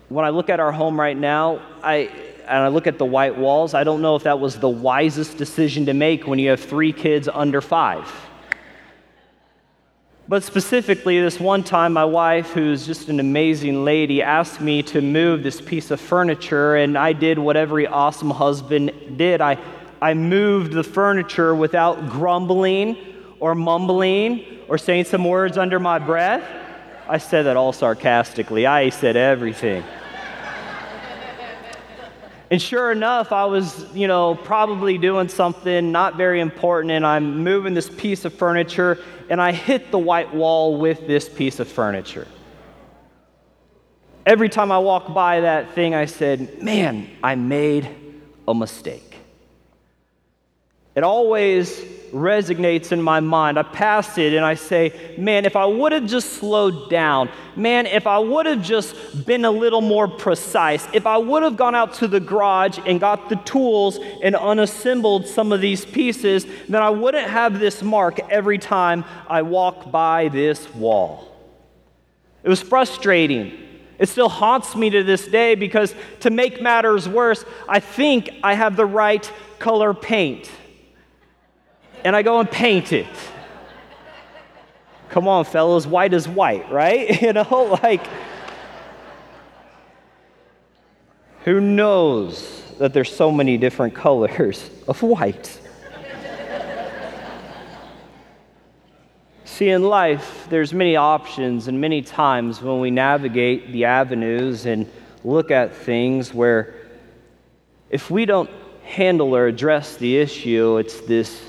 when 0.09 0.25
I 0.25 0.29
look 0.29 0.49
at 0.49 0.59
our 0.59 0.71
home 0.71 0.99
right 0.99 1.17
now, 1.17 1.61
I, 1.83 2.09
and 2.47 2.57
I 2.57 2.69
look 2.69 2.87
at 2.87 2.97
the 2.97 3.05
white 3.05 3.37
walls, 3.37 3.73
I 3.73 3.83
don't 3.83 4.01
know 4.01 4.15
if 4.15 4.23
that 4.23 4.39
was 4.39 4.57
the 4.57 4.69
wisest 4.69 5.37
decision 5.37 5.85
to 5.87 5.93
make 5.93 6.25
when 6.25 6.39
you 6.39 6.49
have 6.51 6.61
three 6.61 6.93
kids 6.93 7.27
under 7.27 7.59
five. 7.59 8.09
But 10.29 10.43
specifically, 10.43 11.21
this 11.21 11.39
one 11.39 11.63
time, 11.63 11.93
my 11.93 12.03
wife, 12.03 12.51
who's 12.51 12.85
just 12.85 13.07
an 13.07 13.21
amazing 13.21 13.85
lady, 13.85 14.21
asked 14.21 14.59
me 14.59 14.83
to 14.83 14.99
move 14.99 15.41
this 15.41 15.61
piece 15.61 15.89
of 15.89 16.01
furniture, 16.01 16.75
and 16.75 16.97
I 16.97 17.13
did 17.13 17.39
what 17.39 17.55
every 17.55 17.87
awesome 17.87 18.31
husband 18.31 18.91
did. 19.15 19.39
I, 19.39 19.57
I 20.01 20.15
moved 20.15 20.73
the 20.73 20.83
furniture 20.83 21.55
without 21.55 22.09
grumbling 22.09 22.97
or 23.39 23.55
mumbling 23.55 24.43
or 24.67 24.77
saying 24.77 25.05
some 25.05 25.23
words 25.23 25.57
under 25.57 25.79
my 25.79 25.97
breath. 25.97 26.43
I 27.07 27.19
said 27.19 27.43
that 27.43 27.55
all 27.55 27.71
sarcastically. 27.71 28.65
I 28.65 28.89
said 28.89 29.15
everything. 29.15 29.85
And 32.49 32.61
sure 32.61 32.91
enough, 32.91 33.31
I 33.33 33.45
was, 33.45 33.85
you 33.93 34.07
know, 34.07 34.35
probably 34.35 34.97
doing 34.97 35.27
something 35.27 35.91
not 35.91 36.15
very 36.15 36.39
important, 36.39 36.91
and 36.91 37.05
I'm 37.05 37.43
moving 37.43 37.73
this 37.73 37.89
piece 37.89 38.23
of 38.23 38.33
furniture, 38.33 38.99
and 39.29 39.41
I 39.41 39.51
hit 39.51 39.91
the 39.91 39.99
white 39.99 40.33
wall 40.33 40.77
with 40.77 41.07
this 41.07 41.27
piece 41.27 41.59
of 41.59 41.67
furniture. 41.67 42.27
Every 44.25 44.47
time 44.47 44.71
I 44.71 44.79
walk 44.79 45.13
by 45.13 45.41
that 45.41 45.73
thing, 45.73 45.93
I 45.93 46.05
said, 46.05 46.63
Man, 46.63 47.09
I 47.21 47.35
made 47.35 47.89
a 48.47 48.53
mistake. 48.53 49.16
It 50.97 51.03
always 51.03 51.79
resonates 52.11 52.91
in 52.91 52.99
my 52.99 53.19
mind. 53.19 53.59
I 53.59 53.61
pass 53.61 54.17
it 54.17 54.33
and 54.33 54.43
I 54.43 54.55
say, 54.55 55.13
man, 55.15 55.45
if 55.45 55.55
I 55.55 55.63
would 55.63 55.91
have 55.91 56.07
just 56.07 56.33
slowed 56.33 56.89
down, 56.89 57.29
man, 57.55 57.85
if 57.85 58.07
I 58.07 58.17
would 58.17 58.47
have 58.47 58.63
just 58.63 59.23
been 59.23 59.45
a 59.45 59.51
little 59.51 59.81
more 59.81 60.07
precise, 60.07 60.87
if 60.93 61.05
I 61.05 61.17
would 61.17 61.43
have 61.43 61.55
gone 61.55 61.75
out 61.75 61.93
to 61.95 62.07
the 62.07 62.19
garage 62.19 62.79
and 62.83 62.99
got 62.99 63.29
the 63.29 63.35
tools 63.35 63.99
and 64.23 64.35
unassembled 64.35 65.27
some 65.27 65.51
of 65.51 65.61
these 65.61 65.85
pieces, 65.85 66.47
then 66.67 66.81
I 66.81 66.89
wouldn't 66.89 67.29
have 67.29 67.59
this 67.59 67.83
mark 67.83 68.17
every 68.31 68.57
time 68.57 69.05
I 69.27 69.43
walk 69.43 69.91
by 69.91 70.29
this 70.29 70.73
wall. 70.73 71.31
It 72.41 72.49
was 72.49 72.63
frustrating. 72.63 73.55
It 73.99 74.09
still 74.09 74.29
haunts 74.29 74.75
me 74.75 74.89
to 74.89 75.03
this 75.03 75.27
day 75.27 75.53
because 75.53 75.93
to 76.21 76.31
make 76.31 76.59
matters 76.59 77.07
worse, 77.07 77.45
I 77.69 77.81
think 77.81 78.31
I 78.41 78.55
have 78.55 78.75
the 78.75 78.87
right 78.87 79.31
color 79.59 79.93
paint 79.93 80.49
and 82.03 82.15
I 82.15 82.21
go 82.21 82.39
and 82.39 82.49
paint 82.49 82.93
it. 82.93 83.07
Come 85.09 85.27
on, 85.27 85.45
fellas, 85.45 85.85
white 85.85 86.13
is 86.13 86.27
white, 86.27 86.69
right? 86.71 87.21
you 87.21 87.33
know, 87.33 87.79
like, 87.83 88.05
who 91.43 91.61
knows 91.61 92.63
that 92.77 92.93
there's 92.93 93.13
so 93.13 93.31
many 93.31 93.57
different 93.57 93.95
colors 93.95 94.69
of 94.87 95.01
white? 95.01 95.59
See, 99.45 99.69
in 99.69 99.81
life, 99.81 100.45
there's 100.51 100.71
many 100.71 100.97
options, 100.97 101.67
and 101.67 101.81
many 101.81 102.03
times 102.03 102.61
when 102.61 102.79
we 102.79 102.91
navigate 102.91 103.71
the 103.71 103.85
avenues 103.85 104.67
and 104.67 104.87
look 105.23 105.49
at 105.49 105.73
things 105.73 106.31
where 106.31 106.75
if 107.89 108.11
we 108.11 108.25
don't 108.25 108.51
handle 108.83 109.35
or 109.35 109.47
address 109.47 109.95
the 109.97 110.17
issue, 110.17 110.77
it's 110.77 111.01
this 111.01 111.41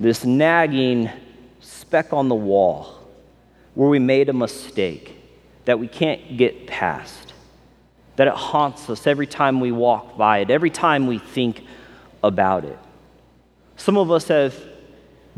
this 0.00 0.24
nagging 0.24 1.10
speck 1.60 2.12
on 2.12 2.28
the 2.28 2.34
wall 2.34 3.06
where 3.74 3.88
we 3.88 3.98
made 3.98 4.30
a 4.30 4.32
mistake 4.32 5.16
that 5.66 5.78
we 5.78 5.86
can't 5.86 6.38
get 6.38 6.66
past, 6.66 7.34
that 8.16 8.26
it 8.26 8.34
haunts 8.34 8.88
us 8.88 9.06
every 9.06 9.26
time 9.26 9.60
we 9.60 9.70
walk 9.70 10.16
by 10.16 10.38
it, 10.38 10.50
every 10.50 10.70
time 10.70 11.06
we 11.06 11.18
think 11.18 11.62
about 12.24 12.64
it. 12.64 12.78
Some 13.76 13.96
of 13.96 14.10
us 14.10 14.28
have 14.28 14.58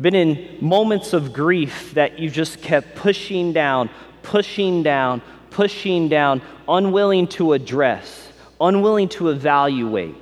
been 0.00 0.14
in 0.14 0.58
moments 0.60 1.12
of 1.12 1.32
grief 1.32 1.92
that 1.94 2.18
you 2.18 2.30
just 2.30 2.62
kept 2.62 2.94
pushing 2.94 3.52
down, 3.52 3.90
pushing 4.22 4.82
down, 4.82 5.20
pushing 5.50 6.08
down, 6.08 6.40
unwilling 6.68 7.26
to 7.26 7.52
address, 7.52 8.32
unwilling 8.60 9.08
to 9.10 9.28
evaluate. 9.28 10.14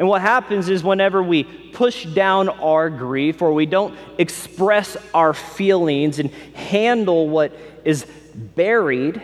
And 0.00 0.08
what 0.08 0.22
happens 0.22 0.70
is 0.70 0.82
whenever 0.82 1.22
we 1.22 1.44
push 1.44 2.06
down 2.06 2.48
our 2.48 2.88
grief 2.88 3.42
or 3.42 3.52
we 3.52 3.66
don't 3.66 3.94
express 4.16 4.96
our 5.12 5.34
feelings 5.34 6.18
and 6.18 6.30
handle 6.54 7.28
what 7.28 7.54
is 7.84 8.06
buried, 8.34 9.20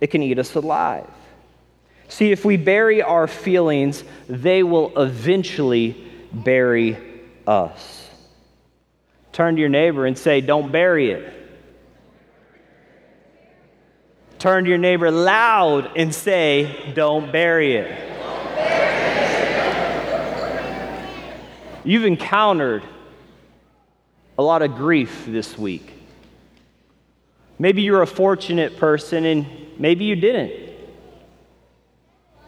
it 0.00 0.08
can 0.08 0.20
eat 0.20 0.40
us 0.40 0.56
alive. 0.56 1.08
See, 2.08 2.32
if 2.32 2.44
we 2.44 2.56
bury 2.56 3.02
our 3.02 3.28
feelings, 3.28 4.02
they 4.28 4.64
will 4.64 5.00
eventually 5.00 6.10
bury 6.32 6.98
us. 7.46 8.10
Turn 9.30 9.54
to 9.54 9.60
your 9.60 9.68
neighbor 9.68 10.06
and 10.06 10.18
say, 10.18 10.40
Don't 10.40 10.72
bury 10.72 11.12
it. 11.12 11.32
Turn 14.40 14.64
to 14.64 14.70
your 14.70 14.78
neighbor 14.78 15.12
loud 15.12 15.92
and 15.96 16.12
say, 16.12 16.92
Don't 16.96 17.30
bury 17.30 17.76
it. 17.76 18.09
You've 21.82 22.04
encountered 22.04 22.82
a 24.38 24.42
lot 24.42 24.62
of 24.62 24.76
grief 24.76 25.24
this 25.26 25.56
week. 25.56 25.92
Maybe 27.58 27.82
you're 27.82 28.02
a 28.02 28.06
fortunate 28.06 28.76
person 28.76 29.24
and 29.24 29.46
maybe 29.78 30.04
you 30.04 30.16
didn't. 30.16 30.52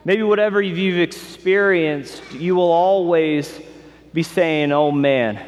Maybe 0.05 0.23
whatever 0.23 0.61
you've 0.61 0.99
experienced, 0.99 2.23
you 2.33 2.55
will 2.57 2.73
always 2.73 3.61
be 4.13 4.23
saying, 4.23 4.73
oh 4.73 4.91
man, 4.91 5.39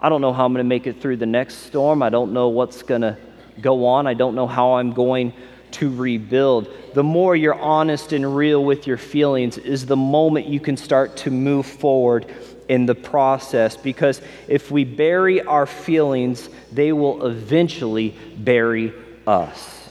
I 0.00 0.08
don't 0.08 0.20
know 0.20 0.32
how 0.32 0.44
I'm 0.44 0.52
going 0.52 0.64
to 0.64 0.68
make 0.68 0.86
it 0.86 1.00
through 1.00 1.16
the 1.16 1.26
next 1.26 1.66
storm. 1.66 2.02
I 2.02 2.10
don't 2.10 2.32
know 2.32 2.48
what's 2.48 2.82
going 2.82 3.00
to 3.00 3.16
go 3.60 3.86
on. 3.86 4.06
I 4.06 4.14
don't 4.14 4.34
know 4.34 4.46
how 4.46 4.74
I'm 4.74 4.92
going 4.92 5.32
to 5.72 5.94
rebuild. 5.94 6.68
The 6.94 7.02
more 7.02 7.34
you're 7.34 7.60
honest 7.60 8.12
and 8.12 8.36
real 8.36 8.64
with 8.64 8.86
your 8.86 8.98
feelings, 8.98 9.58
is 9.58 9.86
the 9.86 9.96
moment 9.96 10.46
you 10.46 10.60
can 10.60 10.76
start 10.76 11.16
to 11.18 11.30
move 11.30 11.66
forward 11.66 12.32
in 12.68 12.86
the 12.86 12.94
process 12.94 13.76
because 13.76 14.20
if 14.48 14.70
we 14.70 14.84
bury 14.84 15.42
our 15.42 15.66
feelings, 15.66 16.48
they 16.72 16.92
will 16.92 17.26
eventually 17.26 18.16
bury 18.36 18.92
us. 19.26 19.90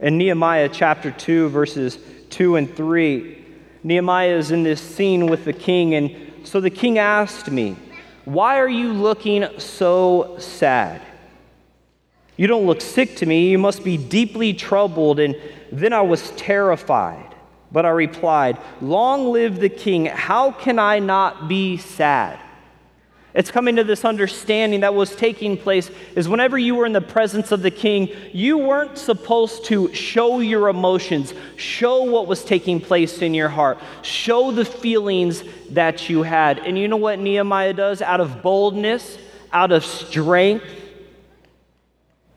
In 0.00 0.16
Nehemiah 0.18 0.68
chapter 0.68 1.10
2, 1.10 1.48
verses 1.50 1.98
2 2.30 2.56
and 2.56 2.74
3, 2.74 3.44
Nehemiah 3.82 4.36
is 4.36 4.50
in 4.50 4.62
this 4.62 4.80
scene 4.80 5.26
with 5.26 5.44
the 5.44 5.52
king, 5.52 5.94
and 5.94 6.32
so 6.44 6.60
the 6.60 6.70
king 6.70 6.98
asked 6.98 7.50
me, 7.50 7.76
Why 8.24 8.58
are 8.58 8.68
you 8.68 8.92
looking 8.92 9.46
so 9.58 10.36
sad? 10.38 11.02
You 12.40 12.46
don't 12.46 12.66
look 12.66 12.80
sick 12.80 13.16
to 13.16 13.26
me. 13.26 13.50
You 13.50 13.58
must 13.58 13.84
be 13.84 13.98
deeply 13.98 14.54
troubled. 14.54 15.20
And 15.20 15.36
then 15.70 15.92
I 15.92 16.00
was 16.00 16.30
terrified. 16.30 17.34
But 17.72 17.86
I 17.86 17.90
replied, 17.90 18.58
Long 18.80 19.30
live 19.32 19.60
the 19.60 19.68
king. 19.68 20.06
How 20.06 20.50
can 20.50 20.78
I 20.78 20.98
not 20.98 21.48
be 21.48 21.76
sad? 21.76 22.38
It's 23.32 23.50
coming 23.50 23.76
to 23.76 23.84
this 23.84 24.04
understanding 24.04 24.80
that 24.80 24.92
was 24.92 25.14
taking 25.14 25.56
place 25.56 25.88
is 26.16 26.28
whenever 26.28 26.58
you 26.58 26.74
were 26.74 26.84
in 26.84 26.92
the 26.92 27.00
presence 27.00 27.52
of 27.52 27.62
the 27.62 27.70
king, 27.70 28.08
you 28.32 28.58
weren't 28.58 28.98
supposed 28.98 29.66
to 29.66 29.94
show 29.94 30.40
your 30.40 30.68
emotions, 30.68 31.32
show 31.54 32.02
what 32.02 32.26
was 32.26 32.44
taking 32.44 32.80
place 32.80 33.22
in 33.22 33.32
your 33.32 33.48
heart, 33.48 33.78
show 34.02 34.50
the 34.50 34.64
feelings 34.64 35.44
that 35.70 36.10
you 36.10 36.24
had. 36.24 36.58
And 36.58 36.76
you 36.76 36.88
know 36.88 36.96
what 36.96 37.20
Nehemiah 37.20 37.72
does? 37.72 38.02
Out 38.02 38.20
of 38.20 38.42
boldness, 38.42 39.16
out 39.52 39.70
of 39.70 39.84
strength, 39.84 40.64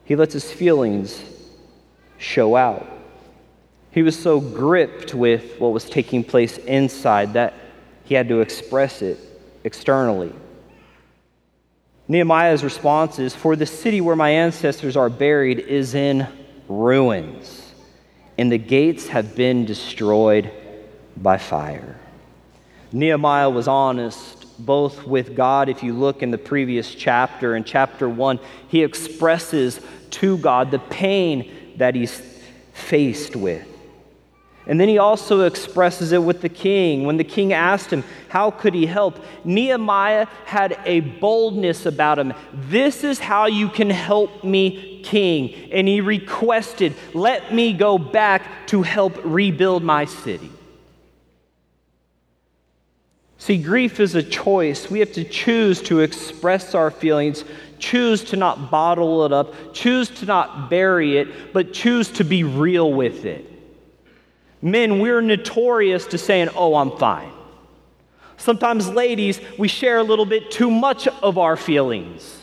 he 0.06 0.16
lets 0.16 0.34
his 0.34 0.52
feelings 0.52 1.24
show 2.20 2.56
out. 2.56 2.92
He 3.93 4.01
was 4.01 4.19
so 4.19 4.39
gripped 4.39 5.13
with 5.13 5.59
what 5.59 5.71
was 5.71 5.88
taking 5.88 6.23
place 6.23 6.57
inside 6.57 7.33
that 7.33 7.53
he 8.05 8.15
had 8.15 8.27
to 8.29 8.41
express 8.41 9.01
it 9.01 9.19
externally. 9.63 10.33
Nehemiah's 12.07 12.63
response 12.63 13.19
is 13.19 13.35
For 13.35 13.55
the 13.55 13.67
city 13.67 14.01
where 14.01 14.15
my 14.15 14.31
ancestors 14.31 14.97
are 14.97 15.09
buried 15.09 15.59
is 15.59 15.93
in 15.93 16.27
ruins, 16.67 17.71
and 18.38 18.51
the 18.51 18.57
gates 18.57 19.07
have 19.09 19.35
been 19.35 19.63
destroyed 19.63 20.51
by 21.15 21.38
fire. 21.38 21.95
Nehemiah 22.91 23.50
was 23.50 23.67
honest 23.67 24.43
both 24.57 25.05
with 25.05 25.35
God. 25.35 25.69
If 25.69 25.83
you 25.83 25.93
look 25.93 26.23
in 26.23 26.31
the 26.31 26.38
previous 26.38 26.93
chapter, 26.93 27.55
in 27.55 27.63
chapter 27.63 28.09
one, 28.09 28.39
he 28.67 28.83
expresses 28.83 29.79
to 30.12 30.38
God 30.38 30.71
the 30.71 30.79
pain 30.79 31.51
that 31.77 31.95
he's 31.95 32.21
faced 32.73 33.35
with. 33.35 33.73
And 34.65 34.79
then 34.79 34.88
he 34.88 34.98
also 34.98 35.41
expresses 35.41 36.13
it 36.13 36.24
with 36.24 36.41
the 36.41 36.50
king. 36.50 37.03
When 37.03 37.17
the 37.17 37.24
king 37.25 37.51
asked 37.51 37.91
him, 37.91 38.03
How 38.29 38.50
could 38.50 38.74
he 38.74 38.86
help? 38.86 39.20
Nehemiah 39.43 40.27
had 40.46 40.79
a 40.86 41.01
boldness 41.01 41.86
about 41.86 42.17
him. 42.17 42.34
This 42.53 43.03
is 43.03 43.20
how 43.20 43.48
you 43.48 43.67
can 43.67 43.89
help 43.89 44.43
me, 44.43 45.01
king. 45.03 45.72
And 45.72 45.88
he 45.88 46.00
requested, 46.00 46.96
Let 47.13 47.53
me 47.53 47.74
go 47.74 47.98
back 47.98 48.67
to 48.67 48.84
help 48.84 49.13
rebuild 49.25 49.84
my 49.84 50.05
city. 50.05 50.50
See, 53.38 53.58
grief 53.58 54.00
is 54.00 54.15
a 54.15 54.24
choice. 54.24 54.89
We 54.89 55.00
have 55.00 55.12
to 55.13 55.25
choose 55.25 55.82
to 55.84 56.00
express 56.00 56.74
our 56.74 56.89
feelings, 56.89 57.43
choose 57.77 58.24
to 58.25 58.38
not 58.38 58.72
bottle 58.72 59.25
it 59.25 59.34
up, 59.34 59.74
choose 59.74 60.10
to 60.12 60.25
not 60.25 60.70
bury 60.70 61.17
it, 61.17 61.51
but 61.51 61.74
choose 61.74 62.10
to 62.12 62.24
be 62.24 62.46
real 62.46 62.93
with 62.93 63.25
it. 63.25 63.52
Men, 64.63 65.00
we're 65.00 65.20
notorious 65.20 66.05
to 66.08 66.17
saying, 66.17 66.48
oh, 66.55 66.75
I'm 66.75 66.96
fine. 66.98 67.34
Sometimes, 68.38 68.88
ladies, 68.88 69.41
we 69.60 69.67
share 69.67 69.98
a 69.98 70.03
little 70.03 70.25
bit 70.25 70.51
too 70.51 70.72
much 70.72 71.05
of 71.05 71.38
our 71.38 71.58
feelings. 71.58 72.41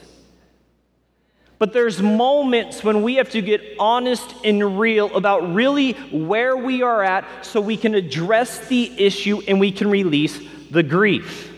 But 1.58 1.72
there's 1.72 2.02
moments 2.02 2.84
when 2.84 3.00
we 3.00 3.14
have 3.14 3.30
to 3.30 3.40
get 3.40 3.62
honest 3.78 4.34
and 4.44 4.78
real 4.78 5.16
about 5.16 5.54
really 5.54 5.92
where 6.12 6.58
we 6.58 6.82
are 6.82 7.02
at 7.02 7.24
so 7.40 7.58
we 7.58 7.78
can 7.78 7.94
address 7.94 8.68
the 8.68 8.92
issue 9.02 9.40
and 9.48 9.58
we 9.58 9.72
can 9.72 9.88
release 9.88 10.38
the 10.70 10.82
grief. 10.82 11.50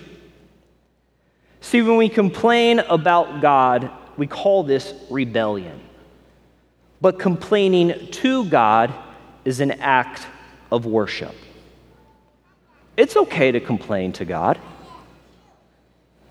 See, 1.60 1.82
when 1.82 1.96
we 1.96 2.08
complain 2.08 2.78
about 2.78 3.40
God, 3.40 3.90
we 4.16 4.28
call 4.28 4.62
this 4.62 4.94
rebellion. 5.10 5.80
But 7.00 7.18
complaining 7.18 8.12
to 8.12 8.44
God 8.44 8.94
is 9.44 9.58
an 9.58 9.72
act 9.72 10.28
of 10.72 10.86
worship. 10.86 11.34
It's 12.96 13.16
okay 13.16 13.52
to 13.52 13.60
complain 13.60 14.12
to 14.14 14.24
God. 14.24 14.58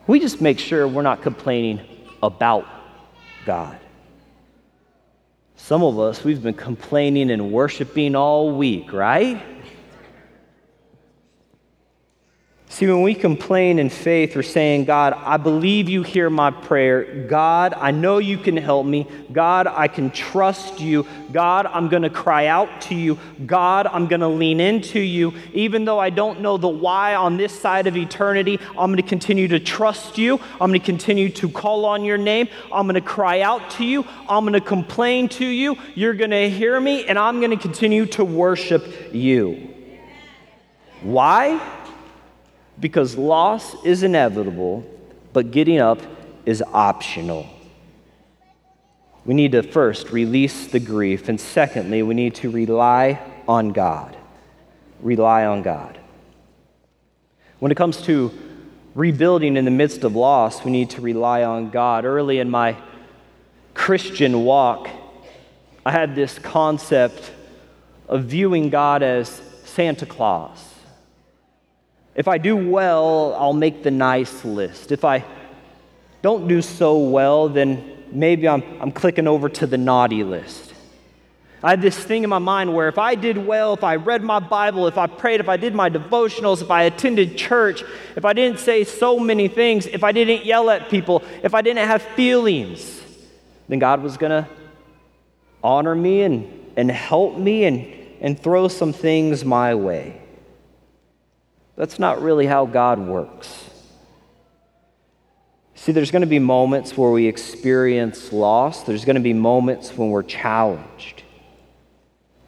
We 0.08 0.20
just 0.20 0.42
make 0.42 0.60
sure 0.60 0.88
we're 0.88 1.04
not 1.04 1.22
complaining 1.22 1.80
about 2.22 2.68
God. 3.46 3.80
Some 5.56 5.84
of 5.84 6.00
us, 6.00 6.24
we've 6.24 6.42
been 6.42 6.56
complaining 6.56 7.30
and 7.30 7.52
worshiping 7.52 8.16
all 8.16 8.52
week, 8.52 8.92
right? 8.92 9.42
See, 12.72 12.88
when 12.88 13.02
we 13.02 13.16
complain 13.16 13.80
in 13.80 13.90
faith, 13.90 14.34
we're 14.34 14.44
saying, 14.44 14.86
God, 14.86 15.12
I 15.14 15.36
believe 15.36 15.90
you 15.90 16.04
hear 16.04 16.30
my 16.30 16.52
prayer. 16.52 17.28
God, 17.28 17.74
I 17.74 17.92
know 17.92 18.20
you 18.20 18.38
can 18.38 18.56
help 18.56 18.86
me. 18.86 19.08
God, 19.34 19.68
I 19.68 19.90
can 19.90 20.10
trust 20.10 20.80
you. 20.80 21.06
God, 21.34 21.66
I'm 21.66 21.90
going 21.90 22.04
to 22.04 22.10
cry 22.10 22.48
out 22.48 22.80
to 22.84 22.96
you. 22.96 23.20
God, 23.46 23.88
I'm 23.88 24.08
going 24.08 24.22
to 24.22 24.30
lean 24.30 24.62
into 24.62 25.02
you. 25.02 25.34
Even 25.52 25.84
though 25.84 26.00
I 26.00 26.12
don't 26.12 26.40
know 26.40 26.56
the 26.56 26.70
why 26.70 27.14
on 27.16 27.36
this 27.36 27.52
side 27.52 27.88
of 27.88 27.98
eternity, 27.98 28.58
I'm 28.70 28.90
going 28.90 28.96
to 28.96 29.04
continue 29.04 29.50
to 29.50 29.60
trust 29.60 30.18
you. 30.18 30.40
I'm 30.54 30.70
going 30.70 30.80
to 30.80 30.86
continue 30.86 31.28
to 31.28 31.50
call 31.50 31.84
on 31.84 32.06
your 32.06 32.18
name. 32.18 32.48
I'm 32.72 32.86
going 32.86 32.96
to 32.96 33.02
cry 33.02 33.42
out 33.42 33.70
to 33.72 33.84
you. 33.84 34.06
I'm 34.30 34.46
going 34.46 34.54
to 34.54 34.62
complain 34.62 35.28
to 35.28 35.46
you. 35.46 35.76
You're 35.94 36.14
going 36.14 36.32
to 36.32 36.50
hear 36.50 36.80
me, 36.80 37.04
and 37.06 37.20
I'm 37.20 37.42
going 37.42 37.52
to 37.52 37.62
continue 37.62 38.06
to 38.06 38.24
worship 38.24 39.12
you. 39.12 39.68
Why? 41.02 41.60
Because 42.82 43.16
loss 43.16 43.76
is 43.86 44.04
inevitable, 44.04 44.84
but 45.34 45.52
getting 45.52 45.80
up 45.80 46.00
is 46.46 46.64
optional. 46.74 47.48
We 49.24 49.36
need 49.36 49.52
to 49.52 49.62
first 49.62 50.12
release 50.12 50.68
the 50.68 50.80
grief, 50.80 51.30
and 51.30 51.40
secondly, 51.40 52.02
we 52.02 52.16
need 52.16 52.36
to 52.36 52.50
rely 52.50 53.22
on 53.48 53.70
God. 53.70 54.18
Rely 55.00 55.46
on 55.46 55.62
God. 55.62 56.00
When 57.60 57.72
it 57.72 57.76
comes 57.76 58.02
to 58.04 58.32
rebuilding 58.96 59.58
in 59.58 59.66
the 59.66 59.72
midst 59.72 60.04
of 60.04 60.16
loss, 60.16 60.66
we 60.66 60.72
need 60.72 60.90
to 60.92 61.02
rely 61.02 61.44
on 61.44 61.70
God. 61.70 62.04
Early 62.04 62.40
in 62.40 62.50
my 62.50 62.76
Christian 63.76 64.44
walk, 64.44 64.90
I 65.86 65.92
had 65.92 66.16
this 66.16 66.40
concept 66.40 67.32
of 68.08 68.26
viewing 68.26 68.72
God 68.72 69.04
as 69.04 69.42
Santa 69.64 70.08
Claus. 70.08 70.71
If 72.16 72.28
I 72.28 72.38
do 72.38 72.56
well, 72.56 73.36
I'll 73.40 73.54
make 73.54 73.84
the 73.84 73.92
nice 73.92 74.44
list. 74.44 74.92
If 74.92 75.06
I 75.06 75.24
don't 76.22 76.48
do 76.48 76.62
so 76.62 76.98
well, 77.00 77.50
then 77.50 78.04
maybe 78.12 78.48
I'm, 78.48 78.64
I'm 78.82 78.92
clicking 78.92 79.28
over 79.28 79.50
to 79.50 79.68
the 79.68 79.78
naughty 79.78 80.24
list. 80.24 80.74
I 81.64 81.70
had 81.70 81.82
this 81.82 81.98
thing 81.98 82.24
in 82.24 82.30
my 82.30 82.40
mind 82.40 82.74
where 82.74 82.88
if 82.88 82.98
I 82.98 83.14
did 83.14 83.38
well, 83.38 83.74
if 83.74 83.84
I 83.84 83.96
read 83.96 84.24
my 84.24 84.40
Bible, 84.40 84.88
if 84.88 84.98
I 84.98 85.06
prayed, 85.06 85.40
if 85.40 85.48
I 85.48 85.58
did 85.58 85.76
my 85.76 85.92
devotionals, 85.92 86.62
if 86.62 86.72
I 86.72 86.84
attended 86.84 87.38
church, 87.38 87.84
if 88.16 88.26
I 88.26 88.34
didn't 88.34 88.60
say 88.60 88.84
so 88.84 89.20
many 89.20 89.48
things, 89.48 89.86
if 89.86 90.04
I 90.04 90.12
didn't 90.12 90.44
yell 90.44 90.72
at 90.72 90.90
people, 90.90 91.24
if 91.44 91.54
I 91.54 91.62
didn't 91.62 91.88
have 91.88 92.02
feelings, 92.02 93.00
then 93.68 93.78
God 93.78 94.02
was 94.02 94.18
going 94.18 94.32
to 94.32 94.50
honor 95.64 95.94
me 95.94 96.24
and, 96.24 96.52
and 96.76 96.90
help 96.90 97.38
me 97.38 97.66
and, 97.66 97.86
and 98.22 98.40
throw 98.40 98.68
some 98.68 98.92
things 98.92 99.46
my 99.46 99.76
way. 99.76 100.20
That's 101.82 101.98
not 101.98 102.22
really 102.22 102.46
how 102.46 102.68
God 102.68 103.00
works. 103.00 103.68
See, 105.74 105.92
there's 105.92 106.12
going 106.12 106.22
to 106.22 106.28
be 106.28 106.38
moments 106.38 106.96
where 106.96 107.10
we 107.10 107.26
experience 107.26 108.32
loss, 108.32 108.84
there's 108.84 109.04
going 109.04 109.16
to 109.16 109.20
be 109.20 109.34
moments 109.34 109.98
when 109.98 110.12
we're 110.12 110.22
challenged. 110.22 111.24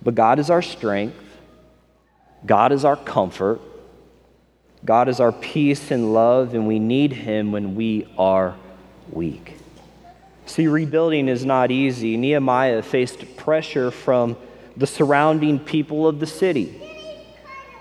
But 0.03 0.13
God 0.13 0.37
is 0.37 0.51
our 0.51 0.61
strength, 0.61 1.17
God 2.45 2.71
is 2.71 2.85
our 2.85 2.95
comfort, 2.95 3.59
God 4.85 5.09
is 5.09 5.19
our 5.19 5.31
peace 5.31 5.89
and 5.89 6.13
love, 6.13 6.53
and 6.53 6.67
we 6.67 6.77
need 6.77 7.11
Him 7.13 7.51
when 7.51 7.73
we 7.73 8.07
are 8.19 8.55
weak. 9.09 9.57
See, 10.45 10.67
rebuilding 10.67 11.27
is 11.27 11.43
not 11.43 11.71
easy. 11.71 12.17
Nehemiah 12.17 12.83
faced 12.83 13.35
pressure 13.35 13.89
from 13.89 14.37
the 14.77 14.85
surrounding 14.85 15.57
people 15.57 16.07
of 16.07 16.19
the 16.19 16.27
city. 16.27 16.79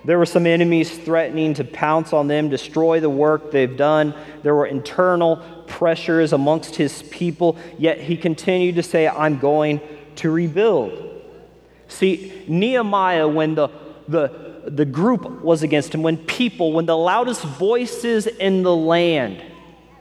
There 0.04 0.18
were 0.18 0.26
some 0.26 0.46
enemies 0.46 0.90
threatening 0.96 1.54
to 1.54 1.64
pounce 1.64 2.12
on 2.12 2.26
them, 2.26 2.48
destroy 2.48 2.98
the 2.98 3.10
work 3.10 3.52
they've 3.52 3.76
done. 3.76 4.14
There 4.42 4.54
were 4.54 4.66
internal 4.66 5.36
pressures 5.68 6.32
amongst 6.32 6.74
his 6.74 7.02
people, 7.04 7.56
yet 7.78 8.00
he 8.00 8.16
continued 8.16 8.74
to 8.76 8.82
say, 8.82 9.06
I'm 9.06 9.38
going 9.38 9.80
to 10.16 10.30
rebuild. 10.30 11.22
See, 11.86 12.44
Nehemiah, 12.48 13.28
when 13.28 13.54
the, 13.54 13.68
the, 14.08 14.62
the 14.66 14.84
group 14.84 15.42
was 15.42 15.62
against 15.62 15.94
him, 15.94 16.02
when 16.02 16.16
people, 16.16 16.72
when 16.72 16.86
the 16.86 16.96
loudest 16.96 17.42
voices 17.42 18.26
in 18.26 18.62
the 18.62 18.74
land, 18.74 19.42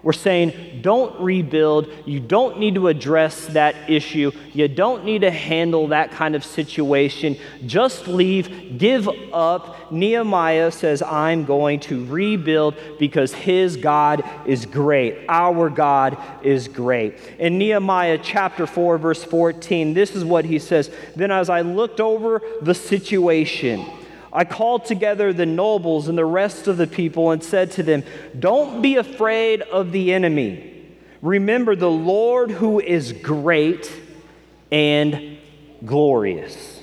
we're 0.04 0.14
saying, 0.14 0.82
don't 0.82 1.20
rebuild. 1.22 1.88
You 2.06 2.20
don't 2.20 2.58
need 2.58 2.76
to 2.76 2.88
address 2.88 3.46
that 3.48 3.90
issue. 3.90 4.32
You 4.52 4.68
don't 4.68 5.06
need 5.06 5.22
to 5.22 5.30
handle 5.30 5.90
that 5.90 6.12
kind 6.12 6.36
of 6.36 6.44
situation. 6.44 7.38
Just 7.68 8.08
leave, 8.08 8.80
give 8.80 9.08
up. 9.32 9.92
Nehemiah 9.92 10.72
says, 10.72 11.04
I'm 11.04 11.46
going 11.46 11.82
to 11.82 12.06
rebuild 12.06 12.76
because 12.98 13.34
his 13.34 13.78
God 13.78 14.24
is 14.48 14.66
great. 14.66 15.26
Our 15.30 15.70
God 15.70 16.18
is 16.42 16.68
great. 16.68 17.18
In 17.38 17.60
Nehemiah 17.60 18.18
chapter 18.22 18.66
4, 18.66 18.98
verse 18.98 19.24
14, 19.24 19.94
this 19.94 20.16
is 20.16 20.26
what 20.26 20.46
he 20.46 20.58
says 20.58 20.90
Then 21.16 21.30
as 21.30 21.50
I 21.50 21.62
looked 21.62 22.00
over 22.00 22.42
the 22.62 22.74
situation, 22.74 23.86
I 24.34 24.46
called 24.46 24.86
together 24.86 25.34
the 25.34 25.46
nobles 25.46 26.08
and 26.08 26.18
the 26.18 26.26
rest 26.26 26.68
of 26.68 26.78
the 26.78 26.88
people 26.88 27.32
and 27.32 27.44
said 27.44 27.72
to 27.72 27.84
them, 27.84 28.04
Don't 28.38 28.82
be 28.82 28.96
afraid 28.96 29.62
of 29.62 29.92
the 29.92 30.14
enemy. 30.14 30.88
Remember 31.22 31.76
the 31.76 31.90
Lord 31.90 32.50
who 32.50 32.80
is 32.80 33.12
great 33.12 33.92
and 34.72 35.38
glorious. 35.86 36.82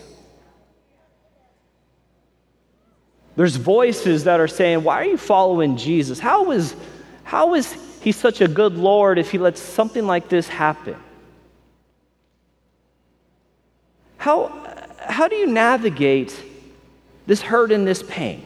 There's 3.35 3.57
voices 3.57 4.25
that 4.25 4.41
are 4.41 4.49
saying, 4.49 4.83
Why 4.83 5.03
are 5.03 5.07
you 5.07 5.17
following 5.17 5.77
Jesus? 5.77 6.19
How 6.19 6.51
is, 6.51 6.75
how 7.25 7.55
is 7.55 7.73
he 8.03 8.13
such 8.13 8.41
a 8.41 8.49
good 8.49 8.75
Lord 8.75 9.19
if 9.19 9.31
he 9.31 9.39
lets 9.39 9.61
something 9.61 10.07
like 10.07 10.29
this 10.29 10.49
happen? 10.49 10.97
How, 14.19 14.49
how 14.99 15.29
do 15.29 15.37
you 15.37 15.47
navigate 15.47 16.45
this 17.29 17.43
hurt 17.43 17.71
and 17.71 17.87
this 17.87 18.03
pain? 18.03 18.45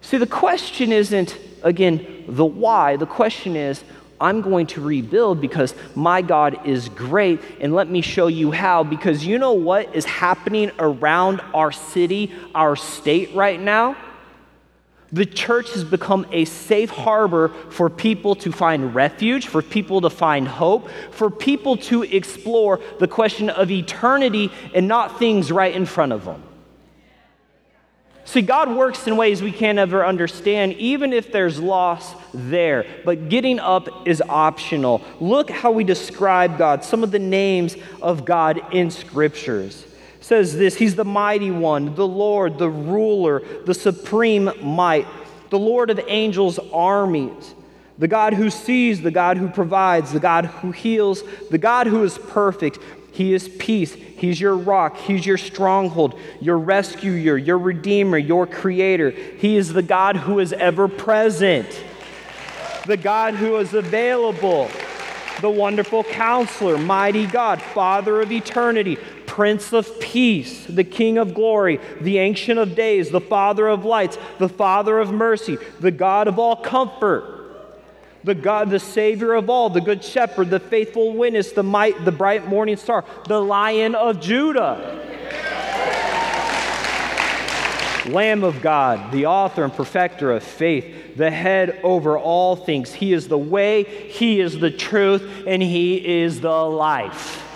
See, 0.00 0.16
the 0.16 0.26
question 0.26 0.90
isn't, 0.90 1.38
again, 1.62 2.24
the 2.26 2.46
why. 2.46 2.96
The 2.96 3.04
question 3.04 3.56
is, 3.56 3.84
I'm 4.18 4.40
going 4.40 4.66
to 4.68 4.80
rebuild 4.80 5.42
because 5.42 5.74
my 5.94 6.22
God 6.22 6.66
is 6.66 6.88
great, 6.88 7.40
and 7.60 7.74
let 7.74 7.90
me 7.90 8.00
show 8.00 8.26
you 8.26 8.50
how. 8.50 8.84
Because 8.84 9.26
you 9.26 9.38
know 9.38 9.52
what 9.52 9.94
is 9.94 10.06
happening 10.06 10.72
around 10.78 11.42
our 11.52 11.70
city, 11.70 12.32
our 12.54 12.74
state 12.74 13.34
right 13.34 13.60
now? 13.60 13.94
The 15.10 15.24
church 15.24 15.72
has 15.72 15.84
become 15.84 16.26
a 16.32 16.44
safe 16.44 16.90
harbor 16.90 17.48
for 17.70 17.88
people 17.88 18.34
to 18.36 18.52
find 18.52 18.94
refuge, 18.94 19.46
for 19.46 19.62
people 19.62 20.02
to 20.02 20.10
find 20.10 20.46
hope, 20.46 20.90
for 21.10 21.30
people 21.30 21.78
to 21.78 22.02
explore 22.02 22.78
the 22.98 23.08
question 23.08 23.48
of 23.48 23.70
eternity 23.70 24.52
and 24.74 24.86
not 24.86 25.18
things 25.18 25.50
right 25.50 25.74
in 25.74 25.86
front 25.86 26.12
of 26.12 26.26
them. 26.26 26.42
See, 28.26 28.42
God 28.42 28.76
works 28.76 29.06
in 29.06 29.16
ways 29.16 29.40
we 29.40 29.52
can't 29.52 29.78
ever 29.78 30.04
understand, 30.04 30.74
even 30.74 31.14
if 31.14 31.32
there's 31.32 31.58
loss 31.58 32.14
there. 32.34 32.84
But 33.06 33.30
getting 33.30 33.58
up 33.58 34.06
is 34.06 34.22
optional. 34.28 35.00
Look 35.18 35.48
how 35.48 35.70
we 35.70 35.82
describe 35.82 36.58
God, 36.58 36.84
some 36.84 37.02
of 37.02 37.10
the 37.10 37.18
names 37.18 37.74
of 38.02 38.26
God 38.26 38.60
in 38.74 38.90
scriptures. 38.90 39.86
Says 40.20 40.56
this 40.56 40.76
He's 40.76 40.96
the 40.96 41.04
mighty 41.04 41.50
one, 41.50 41.94
the 41.94 42.06
Lord, 42.06 42.58
the 42.58 42.70
ruler, 42.70 43.42
the 43.64 43.74
supreme 43.74 44.50
might, 44.62 45.06
the 45.50 45.58
Lord 45.58 45.90
of 45.90 46.00
angels' 46.06 46.58
armies, 46.72 47.54
the 47.98 48.08
God 48.08 48.34
who 48.34 48.50
sees, 48.50 49.00
the 49.00 49.10
God 49.10 49.36
who 49.36 49.48
provides, 49.48 50.12
the 50.12 50.20
God 50.20 50.46
who 50.46 50.70
heals, 50.70 51.22
the 51.50 51.58
God 51.58 51.86
who 51.86 52.04
is 52.04 52.18
perfect. 52.18 52.78
He 53.12 53.34
is 53.34 53.48
peace. 53.48 53.94
He's 53.94 54.40
your 54.40 54.56
rock. 54.56 54.96
He's 54.96 55.26
your 55.26 55.38
stronghold, 55.38 56.18
your 56.40 56.58
rescuer, 56.58 57.36
your 57.36 57.58
redeemer, 57.58 58.16
your 58.16 58.46
creator. 58.46 59.10
He 59.10 59.56
is 59.56 59.72
the 59.72 59.82
God 59.82 60.16
who 60.16 60.38
is 60.38 60.52
ever 60.52 60.86
present, 60.86 61.84
the 62.86 62.96
God 62.96 63.34
who 63.34 63.56
is 63.56 63.74
available, 63.74 64.70
the 65.40 65.50
wonderful 65.50 66.04
counselor, 66.04 66.78
mighty 66.78 67.26
God, 67.26 67.60
Father 67.60 68.20
of 68.20 68.30
eternity, 68.30 68.98
Prince 69.38 69.72
of 69.72 70.00
Peace, 70.00 70.66
the 70.66 70.82
King 70.82 71.16
of 71.16 71.32
glory, 71.32 71.78
the 72.00 72.18
Ancient 72.18 72.58
of 72.58 72.74
Days, 72.74 73.10
the 73.10 73.20
Father 73.20 73.68
of 73.68 73.84
lights, 73.84 74.18
the 74.38 74.48
Father 74.48 74.98
of 74.98 75.12
mercy, 75.12 75.58
the 75.78 75.92
God 75.92 76.26
of 76.26 76.40
all 76.40 76.56
comfort 76.56 77.36
the 78.24 78.34
God, 78.34 78.68
the 78.68 78.80
Savior 78.80 79.34
of 79.34 79.48
all, 79.48 79.70
the 79.70 79.80
Good 79.80 80.02
Shepherd, 80.02 80.50
the 80.50 80.58
faithful 80.58 81.12
witness, 81.12 81.52
the 81.52 81.62
might, 81.62 82.04
the 82.04 82.10
bright 82.10 82.48
morning 82.48 82.76
star, 82.76 83.04
the 83.28 83.40
Lion 83.40 83.94
of 83.94 84.20
Judah. 84.20 85.06
Lamb 88.08 88.42
of 88.42 88.60
God, 88.60 89.12
the 89.12 89.26
author 89.26 89.62
and 89.62 89.72
perfecter 89.72 90.32
of 90.32 90.42
faith, 90.42 91.16
the 91.16 91.30
head 91.30 91.78
over 91.84 92.18
all 92.18 92.56
things. 92.56 92.92
He 92.92 93.12
is 93.12 93.28
the 93.28 93.38
way, 93.38 93.84
He 93.84 94.40
is 94.40 94.58
the 94.58 94.72
truth, 94.72 95.44
and 95.46 95.62
He 95.62 96.22
is 96.22 96.40
the 96.40 96.50
life. 96.50 97.47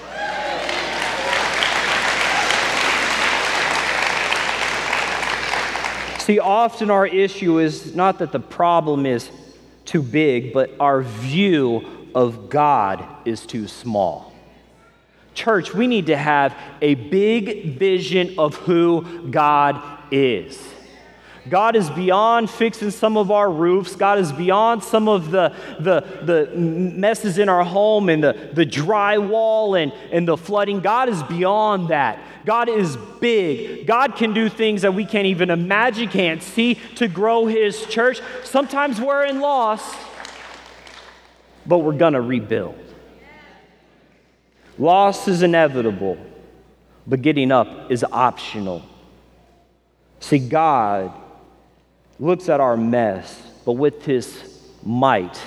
See, 6.22 6.38
often 6.38 6.88
our 6.88 7.04
issue 7.04 7.58
is 7.58 7.96
not 7.96 8.20
that 8.20 8.30
the 8.30 8.38
problem 8.38 9.06
is 9.06 9.28
too 9.84 10.04
big, 10.04 10.52
but 10.52 10.70
our 10.78 11.02
view 11.02 11.84
of 12.14 12.48
God 12.48 13.04
is 13.24 13.44
too 13.44 13.66
small. 13.66 14.32
Church, 15.34 15.74
we 15.74 15.88
need 15.88 16.06
to 16.06 16.16
have 16.16 16.56
a 16.80 16.94
big 16.94 17.76
vision 17.76 18.36
of 18.38 18.54
who 18.54 19.26
God 19.32 19.82
is. 20.12 20.71
God 21.48 21.74
is 21.74 21.90
beyond 21.90 22.50
fixing 22.50 22.90
some 22.90 23.16
of 23.16 23.32
our 23.32 23.50
roofs. 23.50 23.96
God 23.96 24.18
is 24.18 24.30
beyond 24.32 24.84
some 24.84 25.08
of 25.08 25.32
the, 25.32 25.52
the, 25.80 26.00
the 26.22 26.56
messes 26.56 27.38
in 27.38 27.48
our 27.48 27.64
home 27.64 28.08
and 28.08 28.22
the, 28.22 28.50
the 28.52 28.64
drywall 28.64 29.80
and, 29.80 29.92
and 30.12 30.26
the 30.26 30.36
flooding. 30.36 30.80
God 30.80 31.08
is 31.08 31.20
beyond 31.24 31.88
that. 31.88 32.20
God 32.44 32.68
is 32.68 32.96
big. 33.20 33.86
God 33.86 34.14
can 34.14 34.32
do 34.32 34.48
things 34.48 34.82
that 34.82 34.94
we 34.94 35.04
can't 35.04 35.26
even 35.26 35.50
imagine, 35.50 36.08
can't 36.08 36.42
see 36.42 36.76
to 36.96 37.08
grow 37.08 37.46
His 37.46 37.86
church. 37.86 38.20
Sometimes 38.44 39.00
we're 39.00 39.24
in 39.24 39.40
loss, 39.40 39.82
but 41.66 41.78
we're 41.78 41.92
going 41.96 42.14
to 42.14 42.20
rebuild. 42.20 42.78
Loss 44.78 45.26
is 45.26 45.42
inevitable, 45.42 46.18
but 47.06 47.20
getting 47.20 47.50
up 47.50 47.90
is 47.90 48.04
optional. 48.04 48.84
See, 50.20 50.38
God 50.38 51.12
looks 52.18 52.48
at 52.48 52.60
our 52.60 52.76
mess, 52.76 53.40
but 53.64 53.72
with 53.72 54.04
His 54.04 54.60
might, 54.84 55.40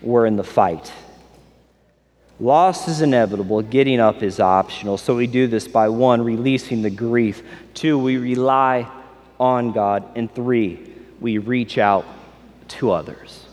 we're 0.00 0.26
in 0.26 0.36
the 0.36 0.44
fight. 0.44 0.92
Loss 2.40 2.88
is 2.88 3.02
inevitable, 3.02 3.62
getting 3.62 4.00
up 4.00 4.22
is 4.22 4.40
optional. 4.40 4.98
So 4.98 5.14
we 5.14 5.26
do 5.26 5.46
this 5.46 5.68
by 5.68 5.88
one, 5.88 6.22
releasing 6.22 6.82
the 6.82 6.90
grief. 6.90 7.42
Two, 7.72 7.98
we 7.98 8.16
rely 8.16 8.90
on 9.38 9.72
God. 9.72 10.04
And 10.16 10.32
three, 10.34 10.92
we 11.20 11.38
reach 11.38 11.78
out 11.78 12.04
to 12.68 12.90
others. 12.90 13.46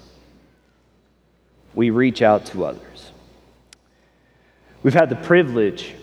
We 1.76 1.92
reach 1.92 2.24
out 2.24 2.48
to 2.48 2.66
others. 2.66 3.12
We've 4.82 4.94
had 4.94 5.10
the 5.10 5.18
privilege 5.18 5.94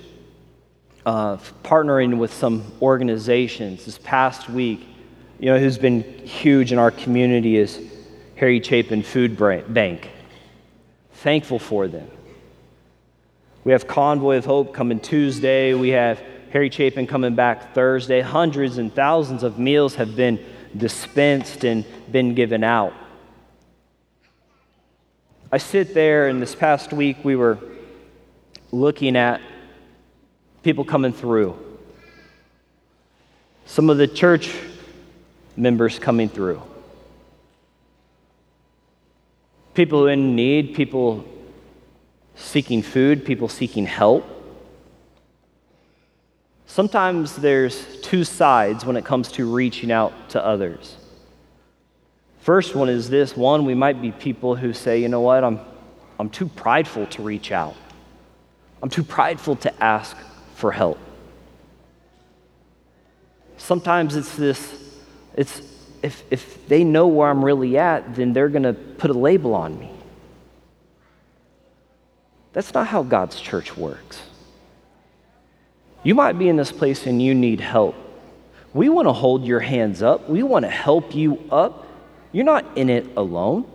of 1.05 1.53
partnering 1.65 2.19
with 2.19 2.33
some 2.33 2.65
organizations 2.81 3.85
this 3.85 3.99
past 3.99 4.49
week. 4.49 4.87
You 5.39 5.51
know, 5.51 5.59
who's 5.59 5.77
been 5.77 6.03
huge 6.25 6.73
in 6.73 6.79
our 6.79 6.91
community 6.91 7.59
is 7.59 7.79
Harry 8.37 8.63
Chapin 8.63 9.03
Food 9.03 9.37
Bank. 9.37 10.09
Thankful 11.13 11.59
for 11.59 11.89
them. 11.89 12.11
We 13.63 13.73
have 13.73 13.87
Convoy 13.87 14.39
of 14.39 14.47
Hope 14.47 14.73
coming 14.73 14.99
Tuesday. 14.99 15.75
We 15.75 15.91
have 15.91 16.23
Harry 16.53 16.71
Chapin 16.71 17.07
coming 17.07 17.35
back 17.35 17.75
Thursday. 17.75 18.23
Hundreds 18.23 18.79
and 18.79 18.95
thousands 18.95 19.43
of 19.43 19.59
meals 19.59 19.97
have 19.97 20.17
been 20.17 20.43
dispensed 20.75 21.65
and 21.65 21.85
been 22.11 22.35
given 22.35 22.65
out. 22.65 22.95
I 25.53 25.59
sit 25.59 25.93
there, 25.93 26.29
and 26.29 26.41
this 26.41 26.55
past 26.55 26.95
week 26.95 27.19
we 27.23 27.37
were 27.37 27.59
looking 28.73 29.17
at 29.17 29.43
people 30.63 30.85
coming 30.85 31.13
through. 31.13 31.59
Some 33.67 33.91
of 33.91 33.99
the 33.99 34.09
church 34.09 34.55
members 35.57 35.99
coming 35.99 36.29
through. 36.29 36.63
People 39.75 40.07
in 40.09 40.35
need, 40.35 40.75
people 40.75 41.25
seeking 42.35 42.83
food, 42.83 43.25
people 43.25 43.49
seeking 43.49 43.87
help. 43.87 44.25
Sometimes 46.67 47.37
there's 47.37 48.01
two 48.03 48.25
sides 48.25 48.85
when 48.85 48.97
it 48.97 49.05
comes 49.05 49.33
to 49.33 49.51
reaching 49.51 49.91
out 49.91 50.13
to 50.31 50.45
others. 50.45 50.97
First 52.41 52.75
one 52.75 52.89
is 52.89 53.11
this 53.11 53.37
one, 53.37 53.65
we 53.65 53.75
might 53.75 54.01
be 54.01 54.13
people 54.13 54.55
who 54.55 54.73
say, 54.73 55.01
you 55.01 55.09
know 55.09 55.21
what, 55.21 55.43
I'm, 55.43 55.59
I'm 56.19 56.31
too 56.31 56.47
prideful 56.47 57.07
to 57.07 57.23
reach 57.23 57.51
out, 57.51 57.75
I'm 58.83 58.89
too 58.89 59.03
prideful 59.03 59.57
to 59.57 59.83
ask 59.83 60.17
for 60.55 60.71
help. 60.71 60.99
Sometimes 63.57 64.15
it's 64.15 64.37
this, 64.37 64.86
it's 65.37 65.63
if, 66.03 66.23
if 66.31 66.69
they 66.69 66.85
know 66.85 67.09
where 67.09 67.29
I'm 67.29 67.45
really 67.45 67.77
at, 67.79 68.15
then 68.15 68.33
they're 68.33 68.49
going 68.49 68.63
to 68.63 68.73
put 68.73 69.11
a 69.11 69.15
label 69.15 69.55
on 69.55 69.79
me. 69.79 69.91
That's 72.53 72.73
not 72.73 72.87
how 72.87 73.03
God's 73.03 73.41
church 73.41 73.77
works. 73.77 74.23
You 76.03 76.15
might 76.15 76.39
be 76.39 76.49
in 76.49 76.57
this 76.57 76.71
place 76.71 77.07
and 77.07 77.21
you 77.21 77.35
need 77.35 77.61
help. 77.61 77.97
We 78.73 78.89
want 78.89 79.09
to 79.09 79.13
hold 79.13 79.45
your 79.45 79.61
hands 79.61 80.03
up, 80.03 80.29
we 80.29 80.43
want 80.43 80.65
to 80.65 80.71
help 80.71 81.15
you 81.15 81.43
up. 81.51 81.87
You're 82.33 82.45
not 82.45 82.77
in 82.77 82.91
it 82.91 83.07
alone. 83.17 83.71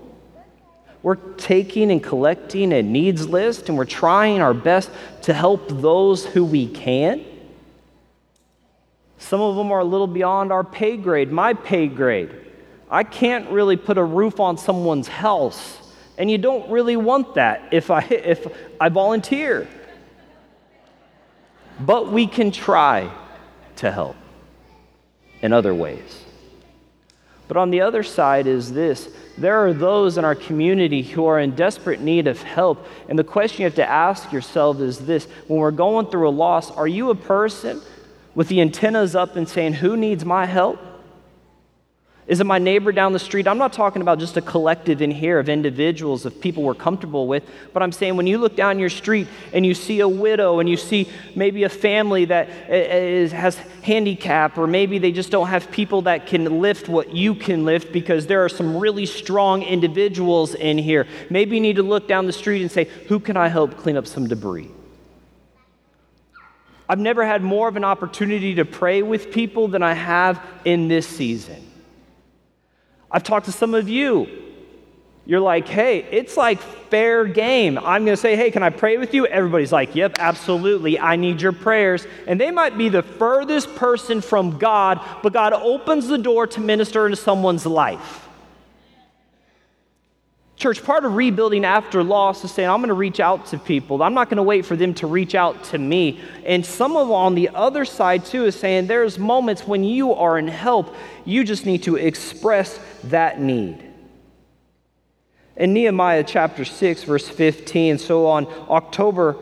We're 1.04 1.16
taking 1.16 1.92
and 1.92 2.02
collecting 2.02 2.72
a 2.74 2.84
needs 2.84 3.28
list 3.28 3.70
and 3.70 3.78
we're 3.78 3.86
trying 3.86 4.40
our 4.42 4.54
best 4.54 4.92
to 5.24 5.34
help 5.34 5.68
those 5.68 6.26
who 6.26 6.46
we 6.46 6.68
can. 6.68 7.26
Some 9.22 9.40
of 9.40 9.56
them 9.56 9.72
are 9.72 9.80
a 9.80 9.86
little 9.86 10.08
beyond 10.08 10.52
our 10.52 10.64
pay 10.64 10.98
grade, 10.98 11.32
my 11.32 11.54
pay 11.54 11.88
grade. 11.88 12.36
I 12.90 13.04
can't 13.04 13.50
really 13.50 13.78
put 13.78 13.98
a 13.98 14.04
roof 14.04 14.40
on 14.40 14.58
someone's 14.58 15.08
house 15.08 15.82
and 16.18 16.30
you 16.30 16.38
don't 16.38 16.70
really 16.70 16.98
want 16.98 17.36
that 17.36 17.70
if 17.72 17.90
I, 17.90 18.02
if 18.10 18.46
I 18.80 18.90
volunteer. 18.90 19.68
But 21.80 22.12
we 22.12 22.28
can 22.28 22.52
try 22.52 23.12
to 23.78 23.92
help 23.92 24.16
in 25.42 25.54
other 25.54 25.74
ways. 25.74 26.26
But 27.48 27.58
on 27.58 27.72
the 27.72 27.82
other 27.82 28.04
side 28.04 28.48
is 28.48 28.72
this 28.72 29.10
there 29.38 29.66
are 29.66 29.74
those 29.74 30.18
in 30.18 30.26
our 30.26 30.36
community 30.36 31.02
who 31.02 31.26
are 31.26 31.40
in 31.40 31.56
desperate 31.56 32.02
need 32.02 32.28
of 32.28 32.42
help. 32.44 32.86
And 33.10 33.18
the 33.18 33.24
question 33.24 33.62
you 33.62 33.66
have 33.66 33.76
to 33.76 33.90
ask 33.90 34.32
yourself 34.32 34.80
is 34.80 35.00
this 35.00 35.26
when 35.48 35.60
we're 35.60 35.72
going 35.72 36.08
through 36.08 36.30
a 36.30 36.32
loss, 36.32 36.70
are 36.70 36.88
you 36.88 37.10
a 37.10 37.16
person 37.16 37.82
with 38.36 38.48
the 38.48 38.62
antennas 38.62 39.16
up 39.16 39.36
and 39.36 39.48
saying, 39.48 39.74
Who 39.74 39.98
needs 39.98 40.26
my 40.26 40.46
help? 40.46 40.80
Is 42.28 42.40
it 42.40 42.46
my 42.46 42.60
neighbor 42.60 42.94
down 42.94 43.12
the 43.12 43.20
street? 43.20 43.46
I'm 43.46 43.58
not 43.58 43.74
talking 43.74 44.02
about 44.02 44.18
just 44.18 44.38
a 44.38 44.42
collective 44.42 45.02
in 45.02 45.12
here 45.12 45.38
of 45.38 45.50
individuals, 45.50 46.26
of 46.26 46.40
people 46.40 46.64
we're 46.64 46.76
comfortable 46.76 47.28
with, 47.28 47.44
but 47.74 47.84
I'm 47.84 47.92
saying 47.92 48.16
when 48.16 48.26
you 48.26 48.38
look 48.38 48.56
down 48.56 48.80
your 48.80 48.90
street 48.90 49.28
and 49.52 49.66
you 49.66 49.74
see 49.74 50.00
a 50.00 50.08
widow 50.08 50.60
and 50.60 50.70
you 50.70 50.78
see 50.78 51.10
maybe 51.36 51.64
a 51.64 51.70
family 51.70 52.26
that 52.26 52.48
is, 52.70 53.34
has 53.34 53.58
handicap, 53.84 54.58
or 54.58 54.66
maybe 54.66 54.98
they 54.98 55.12
just 55.12 55.30
don't 55.30 55.48
have 55.48 55.72
people 55.72 56.04
that 56.04 56.26
can 56.26 56.62
lift 56.62 56.88
what 56.88 57.14
you 57.14 57.36
can 57.36 57.66
lift 57.66 57.92
because 57.92 58.28
there 58.28 58.46
are 58.46 58.50
some 58.50 58.78
really 58.78 59.08
strong 59.08 59.64
individuals 59.64 60.54
in 60.54 60.78
here. 60.78 61.08
Maybe 61.30 61.58
you 61.58 61.62
need 61.62 61.78
to 61.78 61.84
look 61.84 62.08
down 62.08 62.28
the 62.28 62.34
street 62.34 62.62
and 62.62 62.72
say, 62.72 62.86
Who 63.08 63.20
can 63.20 63.36
I 63.36 63.50
help 63.50 63.76
clean 63.76 63.98
up 63.98 64.08
some 64.08 64.28
debris? 64.28 64.70
I've 66.92 67.00
never 67.00 67.26
had 67.26 67.42
more 67.42 67.70
of 67.70 67.78
an 67.78 67.86
opportunity 67.86 68.56
to 68.56 68.66
pray 68.66 69.02
with 69.02 69.32
people 69.32 69.70
than 69.70 69.82
I 69.82 69.94
have 69.94 70.46
in 70.66 70.90
this 70.90 71.08
season. 71.08 71.66
I've 73.10 73.24
talked 73.24 73.46
to 73.46 73.54
some 73.54 73.74
of 73.74 73.88
you. 73.88 74.28
You're 75.26 75.40
like, 75.40 75.70
hey, 75.70 76.00
it's 76.00 76.36
like 76.36 76.60
fair 76.60 77.24
game. 77.24 77.78
I'm 77.78 78.04
going 78.04 78.18
to 78.18 78.22
say, 78.22 78.36
hey, 78.36 78.52
can 78.52 78.62
I 78.62 78.72
pray 78.72 78.98
with 78.98 79.14
you? 79.14 79.26
Everybody's 79.26 79.72
like, 79.72 79.96
yep, 79.96 80.18
absolutely. 80.20 81.00
I 81.00 81.16
need 81.16 81.42
your 81.42 81.54
prayers. 81.54 82.06
And 82.28 82.38
they 82.38 82.52
might 82.52 82.78
be 82.78 82.90
the 82.90 83.04
furthest 83.04 83.74
person 83.78 84.20
from 84.20 84.58
God, 84.58 85.00
but 85.24 85.32
God 85.32 85.54
opens 85.54 86.10
the 86.10 86.18
door 86.18 86.46
to 86.48 86.60
minister 86.60 87.06
into 87.06 87.16
someone's 87.16 87.66
life. 87.66 88.28
Church, 90.62 90.84
part 90.84 91.06
of 91.06 91.16
rebuilding 91.16 91.66
after 91.66 92.04
loss 92.04 92.44
is 92.44 92.52
saying, 92.52 92.70
I'm 92.70 92.82
going 92.82 92.90
to 92.90 92.94
reach 92.94 93.20
out 93.20 93.48
to 93.48 93.58
people. 93.58 94.04
I'm 94.04 94.14
not 94.14 94.30
going 94.30 94.38
to 94.38 94.44
wait 94.44 94.64
for 94.64 94.76
them 94.76 94.94
to 94.94 95.08
reach 95.08 95.34
out 95.34 95.64
to 95.66 95.80
me. 95.80 96.22
And 96.46 96.64
some 96.64 96.96
of 96.96 97.10
on 97.10 97.34
the 97.34 97.50
other 97.56 97.84
side, 97.84 98.26
too, 98.26 98.46
is 98.46 98.56
saying 98.56 98.86
there's 98.86 99.18
moments 99.18 99.66
when 99.66 99.84
you 99.84 100.14
are 100.14 100.38
in 100.38 100.48
help, 100.48 100.96
you 101.26 101.44
just 101.44 101.66
need 101.66 101.82
to 101.82 101.96
express 101.96 102.80
that 103.06 103.42
need. 103.42 103.84
In 105.56 105.74
Nehemiah 105.74 106.24
chapter 106.24 106.64
6, 106.64 107.06
verse 107.06 107.28
15, 107.28 107.98
so 107.98 108.28
on 108.28 108.46
October 108.70 109.38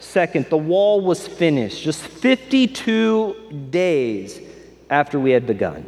2nd, 0.00 0.48
the 0.48 0.56
wall 0.56 1.00
was 1.00 1.24
finished, 1.24 1.84
just 1.84 2.02
52 2.02 3.68
days 3.70 4.40
after 4.90 5.20
we 5.20 5.30
had 5.30 5.46
begun. 5.46 5.86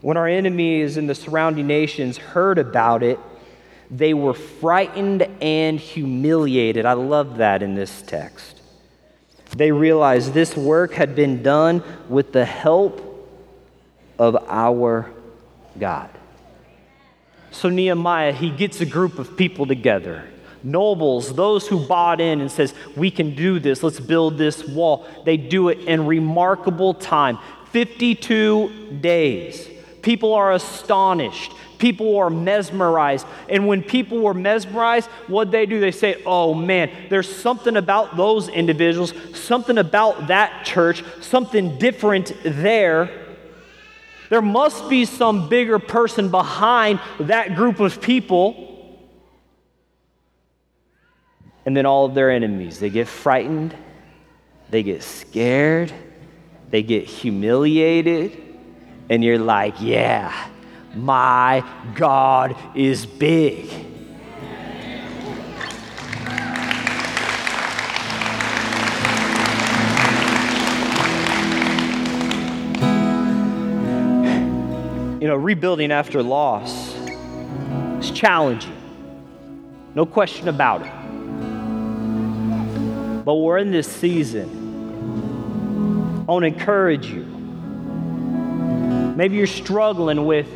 When 0.00 0.16
our 0.16 0.26
enemies 0.26 0.96
and 0.96 1.08
the 1.08 1.14
surrounding 1.14 1.68
nations 1.68 2.16
heard 2.18 2.58
about 2.58 3.04
it, 3.04 3.20
they 3.90 4.14
were 4.14 4.34
frightened 4.34 5.22
and 5.40 5.78
humiliated. 5.78 6.86
I 6.86 6.94
love 6.94 7.38
that 7.38 7.62
in 7.62 7.74
this 7.74 8.02
text. 8.02 8.60
They 9.56 9.72
realized 9.72 10.32
this 10.34 10.56
work 10.56 10.92
had 10.94 11.14
been 11.14 11.42
done 11.42 11.82
with 12.08 12.32
the 12.32 12.44
help 12.44 13.02
of 14.18 14.36
our 14.48 15.10
God. 15.78 16.10
So 17.50 17.68
Nehemiah, 17.68 18.32
he 18.32 18.50
gets 18.50 18.80
a 18.80 18.86
group 18.86 19.18
of 19.18 19.36
people 19.36 19.66
together. 19.66 20.24
Nobles, 20.62 21.34
those 21.34 21.68
who 21.68 21.86
bought 21.86 22.20
in 22.20 22.40
and 22.40 22.50
says, 22.50 22.74
"We 22.96 23.10
can 23.10 23.34
do 23.34 23.60
this. 23.60 23.82
Let's 23.82 24.00
build 24.00 24.36
this 24.36 24.66
wall." 24.66 25.06
They 25.24 25.36
do 25.36 25.68
it 25.68 25.78
in 25.86 26.06
remarkable 26.06 26.92
time. 26.92 27.38
52 27.70 28.70
days. 29.00 29.68
People 30.06 30.34
are 30.34 30.52
astonished. 30.52 31.52
People 31.78 32.16
are 32.18 32.30
mesmerized. 32.30 33.26
And 33.48 33.66
when 33.66 33.82
people 33.82 34.20
were 34.20 34.34
mesmerized, 34.34 35.08
what 35.26 35.50
they 35.50 35.66
do, 35.66 35.80
they 35.80 35.90
say, 35.90 36.22
oh 36.24 36.54
man, 36.54 36.92
there's 37.10 37.28
something 37.28 37.76
about 37.76 38.16
those 38.16 38.48
individuals, 38.48 39.12
something 39.34 39.78
about 39.78 40.28
that 40.28 40.64
church, 40.64 41.02
something 41.20 41.76
different 41.78 42.32
there. 42.44 43.10
There 44.30 44.40
must 44.40 44.88
be 44.88 45.06
some 45.06 45.48
bigger 45.48 45.80
person 45.80 46.30
behind 46.30 47.00
that 47.18 47.56
group 47.56 47.80
of 47.80 48.00
people. 48.00 49.00
And 51.64 51.76
then 51.76 51.84
all 51.84 52.04
of 52.04 52.14
their 52.14 52.30
enemies, 52.30 52.78
they 52.78 52.90
get 52.90 53.08
frightened, 53.08 53.74
they 54.70 54.84
get 54.84 55.02
scared, 55.02 55.92
they 56.70 56.84
get 56.84 57.06
humiliated, 57.06 58.45
and 59.08 59.24
you're 59.24 59.38
like, 59.38 59.74
yeah 59.80 60.50
my 60.96 61.62
God 61.94 62.56
is 62.74 63.04
big. 63.04 63.70
You 75.20 75.28
know, 75.28 75.36
rebuilding 75.36 75.92
after 75.92 76.22
loss 76.22 76.94
is 77.98 78.10
challenging. 78.10 78.72
No 79.94 80.06
question 80.06 80.48
about 80.48 80.82
it. 80.82 80.92
But 83.24 83.34
we're 83.34 83.58
in 83.58 83.70
this 83.70 83.90
season. 83.90 84.64
I 86.28 86.32
want 86.32 86.44
to 86.44 86.46
encourage 86.46 87.06
you. 87.06 87.35
Maybe 89.16 89.36
you're 89.36 89.46
struggling 89.46 90.26
with 90.26 90.46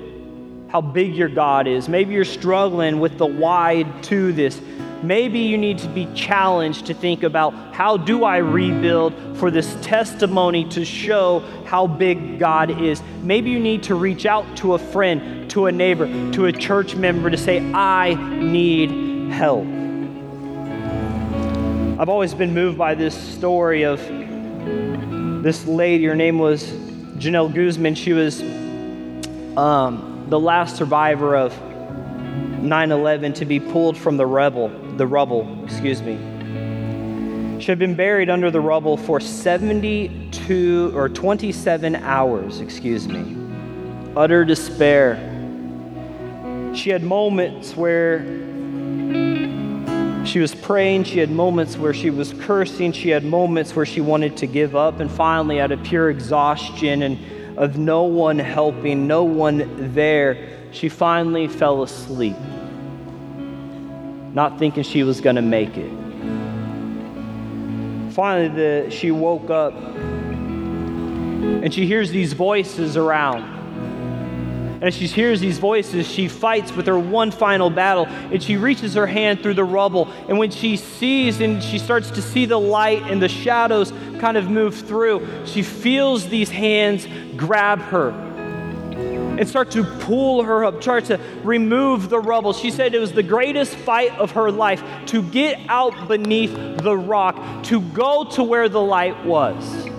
how 0.68 0.82
big 0.82 1.16
your 1.16 1.30
God 1.30 1.66
is. 1.66 1.88
Maybe 1.88 2.12
you're 2.12 2.26
struggling 2.26 3.00
with 3.00 3.16
the 3.16 3.24
wide 3.24 4.02
to 4.04 4.34
this. 4.34 4.60
Maybe 5.02 5.38
you 5.38 5.56
need 5.56 5.78
to 5.78 5.88
be 5.88 6.06
challenged 6.14 6.84
to 6.86 6.94
think 6.94 7.22
about 7.22 7.54
how 7.74 7.96
do 7.96 8.24
I 8.24 8.36
rebuild 8.36 9.38
for 9.38 9.50
this 9.50 9.74
testimony 9.80 10.68
to 10.68 10.84
show 10.84 11.40
how 11.64 11.86
big 11.86 12.38
God 12.38 12.82
is. 12.82 13.02
Maybe 13.22 13.48
you 13.48 13.58
need 13.58 13.82
to 13.84 13.94
reach 13.94 14.26
out 14.26 14.58
to 14.58 14.74
a 14.74 14.78
friend, 14.78 15.50
to 15.52 15.64
a 15.64 15.72
neighbor, 15.72 16.06
to 16.32 16.44
a 16.44 16.52
church 16.52 16.94
member 16.94 17.30
to 17.30 17.38
say, 17.38 17.60
I 17.72 18.12
need 18.12 19.32
help. 19.32 19.64
I've 21.98 22.10
always 22.10 22.34
been 22.34 22.52
moved 22.52 22.76
by 22.76 22.94
this 22.94 23.14
story 23.14 23.84
of 23.84 24.00
this 25.42 25.66
lady. 25.66 26.04
Her 26.04 26.14
name 26.14 26.38
was 26.38 26.89
Genelle 27.20 27.50
Guzman. 27.50 27.94
She 27.94 28.14
was 28.14 28.40
um, 29.58 30.24
the 30.30 30.40
last 30.40 30.76
survivor 30.76 31.36
of 31.36 31.52
9/11 31.52 33.34
to 33.36 33.44
be 33.44 33.60
pulled 33.60 33.96
from 33.96 34.16
the 34.16 34.24
rebel, 34.24 34.68
the 34.96 35.06
rubble, 35.06 35.62
excuse 35.64 36.00
me. 36.00 36.16
She 37.60 37.66
had 37.66 37.78
been 37.78 37.94
buried 37.94 38.30
under 38.30 38.50
the 38.50 38.60
rubble 38.60 38.96
for 38.96 39.20
72 39.20 40.92
or 40.96 41.10
27 41.10 41.94
hours, 41.96 42.60
excuse 42.60 43.06
me. 43.06 43.36
Utter 44.16 44.46
despair. 44.46 45.16
She 46.74 46.88
had 46.88 47.02
moments 47.02 47.76
where 47.76 48.20
she 50.24 50.38
was 50.38 50.54
praying, 50.54 51.04
she 51.04 51.18
had 51.18 51.30
moments 51.30 51.76
where 51.76 51.94
she 51.94 52.10
was 52.10 52.32
cursing, 52.40 52.92
she 52.92 53.08
had 53.10 53.24
moments 53.24 53.74
where 53.74 53.86
she 53.86 54.00
wanted 54.00 54.36
to 54.38 54.46
give 54.46 54.76
up, 54.76 55.00
and 55.00 55.10
finally, 55.10 55.60
out 55.60 55.72
of 55.72 55.82
pure 55.82 56.10
exhaustion 56.10 57.02
and 57.02 57.18
of 57.58 57.76
no 57.76 58.04
one 58.04 58.38
helping, 58.38 59.06
no 59.06 59.24
one 59.24 59.92
there, 59.92 60.48
she 60.72 60.88
finally 60.88 61.48
fell 61.48 61.82
asleep, 61.82 62.36
not 64.32 64.58
thinking 64.58 64.82
she 64.82 65.02
was 65.02 65.20
going 65.20 65.36
to 65.36 65.42
make 65.42 65.76
it. 65.76 65.90
Finally, 68.12 68.48
the, 68.48 68.90
she 68.90 69.10
woke 69.10 69.50
up 69.50 69.74
and 71.62 71.72
she 71.72 71.86
hears 71.86 72.10
these 72.10 72.32
voices 72.32 72.96
around. 72.96 73.59
And 74.80 74.88
as 74.88 74.94
she 74.94 75.06
hears 75.06 75.40
these 75.40 75.58
voices, 75.58 76.06
she 76.06 76.26
fights 76.26 76.72
with 76.72 76.86
her 76.86 76.98
one 76.98 77.30
final 77.30 77.68
battle 77.68 78.06
and 78.06 78.42
she 78.42 78.56
reaches 78.56 78.94
her 78.94 79.06
hand 79.06 79.42
through 79.42 79.54
the 79.54 79.64
rubble. 79.64 80.10
And 80.26 80.38
when 80.38 80.50
she 80.50 80.78
sees 80.78 81.40
and 81.40 81.62
she 81.62 81.78
starts 81.78 82.10
to 82.12 82.22
see 82.22 82.46
the 82.46 82.58
light 82.58 83.02
and 83.02 83.20
the 83.20 83.28
shadows 83.28 83.92
kind 84.18 84.38
of 84.38 84.48
move 84.48 84.74
through, 84.74 85.44
she 85.44 85.62
feels 85.62 86.28
these 86.28 86.48
hands 86.48 87.06
grab 87.36 87.78
her 87.80 88.10
and 88.10 89.48
start 89.48 89.70
to 89.70 89.84
pull 89.84 90.42
her 90.42 90.64
up, 90.64 90.82
start 90.82 91.04
to 91.06 91.18
remove 91.44 92.08
the 92.08 92.18
rubble. 92.18 92.52
She 92.52 92.70
said 92.70 92.94
it 92.94 92.98
was 92.98 93.12
the 93.12 93.22
greatest 93.22 93.74
fight 93.74 94.18
of 94.18 94.30
her 94.32 94.50
life 94.50 94.82
to 95.06 95.22
get 95.22 95.58
out 95.68 96.08
beneath 96.08 96.54
the 96.78 96.96
rock, 96.96 97.62
to 97.64 97.80
go 97.80 98.24
to 98.32 98.42
where 98.42 98.68
the 98.68 98.80
light 98.80 99.24
was. 99.24 99.89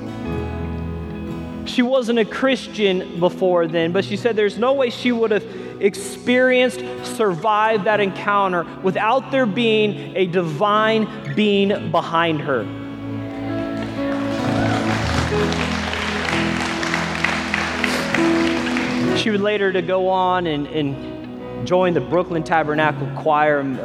She 1.65 1.82
wasn't 1.82 2.19
a 2.19 2.26
Christian 2.26 3.19
before 3.19 3.67
then, 3.67 3.91
but 3.91 4.04
she 4.04 4.17
said 4.17 4.36
there's 4.36 4.58
no 4.58 4.74
way 4.74 4.89
she 4.89 5.12
would 5.12 5.32
have 5.32 5.45
experienced, 5.82 6.80
survived 7.04 7.86
that 7.86 8.00
encounter 8.00 8.65
without 8.84 9.32
there 9.32 9.45
being 9.45 10.15
a 10.15 10.26
divine 10.26 11.36
being 11.36 11.91
behind 11.91 12.41
her. 12.41 12.63
She 19.17 19.30
would 19.30 19.41
later 19.41 19.71
to 19.71 19.82
go 19.82 20.10
on 20.10 20.47
and, 20.47 20.65
and 20.67 21.67
join 21.67 21.93
the 21.93 22.02
Brooklyn 22.02 22.43
Tabernacle 22.43 23.08
Choir, 23.15 23.60
an 23.60 23.80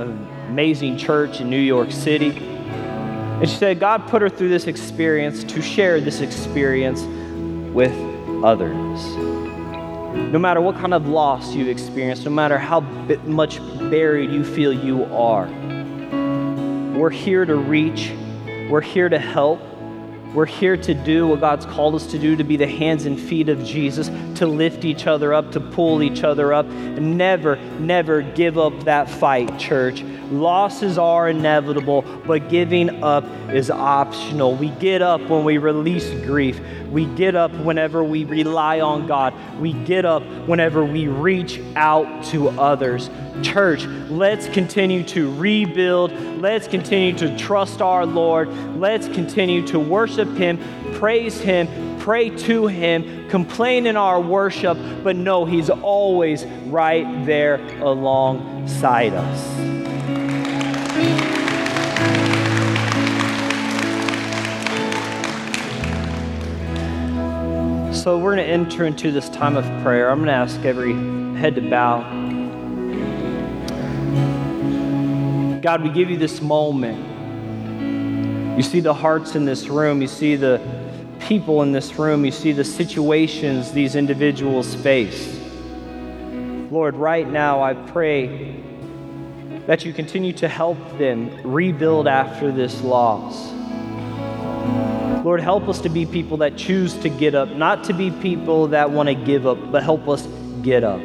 amazing 0.48 0.96
church 0.96 1.40
in 1.40 1.50
New 1.50 1.60
York 1.60 1.92
City. 1.92 2.30
And 2.30 3.48
she 3.48 3.56
said 3.56 3.78
God 3.78 4.08
put 4.08 4.22
her 4.22 4.30
through 4.30 4.48
this 4.48 4.66
experience 4.66 5.44
to 5.44 5.60
share 5.60 6.00
this 6.00 6.22
experience 6.22 7.02
with 7.76 7.92
others. 8.42 9.04
No 10.32 10.38
matter 10.38 10.62
what 10.62 10.76
kind 10.76 10.94
of 10.94 11.06
loss 11.08 11.54
you 11.54 11.68
experience, 11.68 12.24
no 12.24 12.30
matter 12.30 12.56
how 12.56 12.80
much 12.80 13.58
buried 13.90 14.30
you 14.30 14.44
feel 14.44 14.72
you 14.72 15.04
are, 15.14 15.46
we're 16.98 17.10
here 17.10 17.44
to 17.44 17.54
reach, 17.54 18.14
we're 18.70 18.80
here 18.80 19.10
to 19.10 19.18
help, 19.18 19.60
we're 20.32 20.46
here 20.46 20.78
to 20.78 20.94
do 20.94 21.28
what 21.28 21.40
God's 21.40 21.66
called 21.66 21.94
us 21.94 22.06
to 22.06 22.18
do, 22.18 22.34
to 22.34 22.44
be 22.44 22.56
the 22.56 22.66
hands 22.66 23.04
and 23.04 23.20
feet 23.20 23.50
of 23.50 23.62
Jesus, 23.62 24.08
to 24.37 24.46
lift 24.46 24.85
each 24.85 25.07
other 25.07 25.35
up, 25.35 25.53
to 25.53 25.61
pull 25.61 26.03
each 26.03 26.22
other 26.22 26.53
up. 26.53 26.66
Never, 26.66 27.57
never 27.79 28.22
give 28.22 28.59
up 28.59 28.85
that 28.85 29.09
fight, 29.09 29.59
church. 29.59 30.03
Losses 30.31 30.99
are 30.99 31.29
inevitable, 31.29 32.03
but 32.27 32.49
giving 32.49 33.03
up 33.05 33.25
is 33.53 33.70
optional. 33.70 34.57
We 34.57 34.70
get 34.70 35.01
up 35.01 35.20
when 35.29 35.44
we 35.44 35.59
release 35.59 36.09
grief. 36.25 36.61
We 36.90 37.07
get 37.07 37.37
up 37.37 37.53
whenever 37.53 38.03
we 38.03 38.25
rely 38.25 38.81
on 38.81 39.07
God. 39.07 39.35
We 39.61 39.72
get 39.72 40.05
up 40.05 40.22
whenever 40.46 40.85
we 40.85 41.09
reach 41.09 41.61
out 41.77 42.25
to 42.27 42.49
others. 42.51 43.09
Church, 43.42 43.85
let's 44.09 44.49
continue 44.49 45.05
to 45.05 45.33
rebuild. 45.37 46.12
Let's 46.40 46.66
continue 46.66 47.16
to 47.18 47.37
trust 47.37 47.81
our 47.81 48.05
Lord. 48.07 48.49
Let's 48.77 49.09
continue 49.09 49.66
to 49.68 49.79
worship 49.79 50.29
Him, 50.37 50.59
praise 50.94 51.40
Him, 51.40 51.68
pray 52.07 52.31
to 52.31 52.69
Him, 52.69 53.29
complain 53.29 53.85
in 53.85 53.97
our 53.97 54.21
worship, 54.21 54.79
but 55.03 55.16
no, 55.16 55.45
He's 55.45 55.71
always 55.71 56.45
right 56.69 57.27
there 57.27 57.57
alongside 57.81 59.12
us. 59.12 59.42
So, 68.01 68.16
we're 68.19 68.37
going 68.37 68.47
to 68.47 68.53
enter 68.53 68.87
into 68.87 69.11
this 69.11 69.29
time 69.29 69.57
of 69.57 69.64
prayer. 69.83 70.09
I'm 70.09 70.19
going 70.19 70.29
to 70.29 70.33
ask 70.33 70.64
every 70.64 70.95
head 71.37 71.57
to 71.57 71.61
bow. 71.61 72.03
God, 75.61 75.83
we 75.83 75.88
give 75.88 76.09
you 76.09 76.19
this 76.19 76.40
moment. 76.40 77.05
You 78.57 78.62
see 78.62 78.79
the 78.79 78.95
hearts 78.95 79.35
in 79.35 79.45
this 79.45 79.66
room, 79.66 80.01
you 80.01 80.07
see 80.07 80.37
the 80.37 80.75
people 81.26 81.62
in 81.62 81.72
this 81.72 81.98
room, 81.98 82.24
you 82.24 82.30
see 82.30 82.52
the 82.52 82.62
situations 82.62 83.72
these 83.72 83.96
individuals 83.96 84.76
face. 84.76 85.36
Lord, 86.70 86.94
right 86.94 87.28
now 87.28 87.62
I 87.62 87.74
pray 87.74 88.62
that 89.66 89.84
you 89.84 89.92
continue 89.92 90.32
to 90.34 90.48
help 90.48 90.78
them 90.98 91.42
rebuild 91.42 92.06
after 92.06 92.52
this 92.52 92.80
loss. 92.82 93.52
Lord, 95.24 95.40
help 95.40 95.68
us 95.68 95.80
to 95.80 95.88
be 95.88 96.06
people 96.06 96.36
that 96.36 96.56
choose 96.56 96.94
to 96.98 97.08
get 97.08 97.34
up, 97.34 97.48
not 97.48 97.82
to 97.84 97.92
be 97.92 98.12
people 98.12 98.68
that 98.68 98.92
want 98.92 99.08
to 99.08 99.14
give 99.16 99.48
up, 99.48 99.72
but 99.72 99.82
help 99.82 100.08
us 100.08 100.24
get 100.62 100.84
up. 100.84 101.00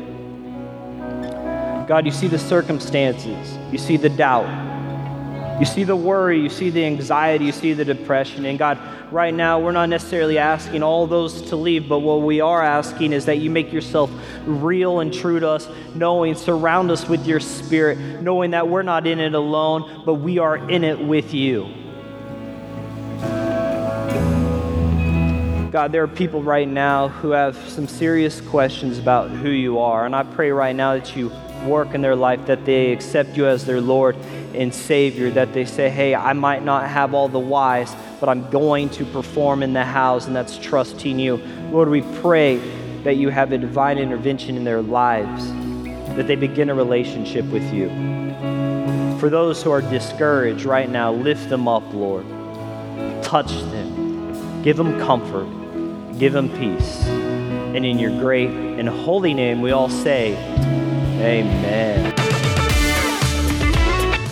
God, 1.87 2.05
you 2.05 2.11
see 2.11 2.27
the 2.27 2.37
circumstances, 2.37 3.57
you 3.71 3.79
see 3.79 3.97
the 3.97 4.09
doubt, 4.09 4.70
you 5.61 5.67
see 5.67 5.83
the 5.83 5.95
worry, 5.95 6.39
you 6.39 6.49
see 6.49 6.71
the 6.71 6.83
anxiety, 6.83 7.45
you 7.45 7.51
see 7.51 7.73
the 7.73 7.85
depression. 7.85 8.45
And 8.45 8.57
God, 8.57 8.79
right 9.11 9.31
now, 9.31 9.59
we're 9.59 9.71
not 9.71 9.89
necessarily 9.89 10.39
asking 10.39 10.81
all 10.81 11.05
those 11.05 11.39
to 11.49 11.55
leave, 11.55 11.87
but 11.87 11.99
what 11.99 12.23
we 12.23 12.41
are 12.41 12.63
asking 12.63 13.13
is 13.13 13.25
that 13.25 13.37
you 13.37 13.51
make 13.51 13.71
yourself 13.71 14.09
real 14.47 15.01
and 15.01 15.13
true 15.13 15.39
to 15.39 15.47
us, 15.47 15.69
knowing, 15.93 16.33
surround 16.33 16.89
us 16.89 17.07
with 17.07 17.27
your 17.27 17.39
spirit, 17.39 17.99
knowing 18.23 18.49
that 18.51 18.67
we're 18.67 18.81
not 18.81 19.05
in 19.05 19.19
it 19.19 19.35
alone, 19.35 20.01
but 20.03 20.15
we 20.15 20.39
are 20.39 20.57
in 20.67 20.83
it 20.83 20.99
with 20.99 21.31
you. 21.31 21.71
God, 25.69 25.91
there 25.91 26.01
are 26.01 26.07
people 26.07 26.41
right 26.41 26.67
now 26.67 27.09
who 27.09 27.29
have 27.29 27.55
some 27.69 27.87
serious 27.87 28.41
questions 28.41 28.97
about 28.97 29.29
who 29.29 29.49
you 29.49 29.77
are. 29.77 30.07
And 30.07 30.15
I 30.15 30.23
pray 30.23 30.49
right 30.51 30.75
now 30.75 30.95
that 30.95 31.15
you 31.15 31.31
work 31.65 31.93
in 31.93 32.01
their 32.01 32.15
life, 32.15 32.47
that 32.47 32.65
they 32.65 32.91
accept 32.91 33.37
you 33.37 33.45
as 33.45 33.63
their 33.63 33.79
Lord 33.79 34.17
and 34.55 34.73
Savior, 34.73 35.29
that 35.31 35.53
they 35.53 35.65
say, 35.65 35.89
hey, 35.89 36.15
I 36.15 36.33
might 36.33 36.63
not 36.63 36.87
have 36.87 37.13
all 37.13 37.27
the 37.27 37.39
whys, 37.39 37.95
but 38.19 38.29
I'm 38.29 38.49
going 38.49 38.89
to 38.91 39.05
perform 39.05 39.63
in 39.63 39.73
the 39.73 39.85
house, 39.85 40.27
and 40.27 40.35
that's 40.35 40.57
trusting 40.57 41.19
you. 41.19 41.37
Lord, 41.71 41.89
we 41.89 42.01
pray 42.19 42.57
that 43.03 43.15
you 43.15 43.29
have 43.29 43.51
a 43.51 43.57
divine 43.57 43.97
intervention 43.97 44.57
in 44.57 44.63
their 44.63 44.81
lives, 44.81 45.51
that 46.15 46.27
they 46.27 46.35
begin 46.35 46.69
a 46.69 46.75
relationship 46.75 47.45
with 47.45 47.73
you. 47.73 47.89
For 49.19 49.29
those 49.29 49.61
who 49.61 49.71
are 49.71 49.81
discouraged 49.81 50.65
right 50.65 50.89
now, 50.89 51.11
lift 51.11 51.49
them 51.49 51.67
up, 51.67 51.83
Lord. 51.93 52.25
Touch 53.23 53.51
them, 53.51 54.61
give 54.63 54.77
them 54.77 54.99
comfort, 54.99 55.47
give 56.17 56.33
them 56.33 56.49
peace. 56.57 57.05
And 57.05 57.85
in 57.85 57.99
your 57.99 58.11
great 58.19 58.49
and 58.49 58.89
holy 58.89 59.33
name, 59.33 59.61
we 59.61 59.71
all 59.71 59.89
say, 59.89 60.35
Amen. 61.21 62.10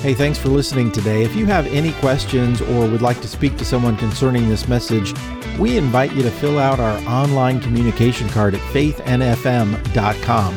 Hey, 0.02 0.14
thanks 0.14 0.38
for 0.38 0.48
listening 0.48 0.94
today. 0.94 1.24
If 1.24 1.36
you 1.36 1.46
have 1.48 1.68
any 1.68 1.92
questions 1.92 2.62
or 2.62 2.88
would 2.88 3.02
like 3.02 3.20
to 3.20 3.28
speak 3.28 3.58
to 3.58 3.66
someone 3.66 3.98
concerning 3.98 4.48
this 4.48 4.66
message, 4.66 5.14
we 5.60 5.76
invite 5.76 6.14
you 6.14 6.24
to 6.24 6.32
fill 6.32 6.58
out 6.58 6.80
our 6.80 6.98
online 7.00 7.60
communication 7.60 8.30
card 8.30 8.56
at 8.56 8.62
faithnfm.com. 8.72 10.54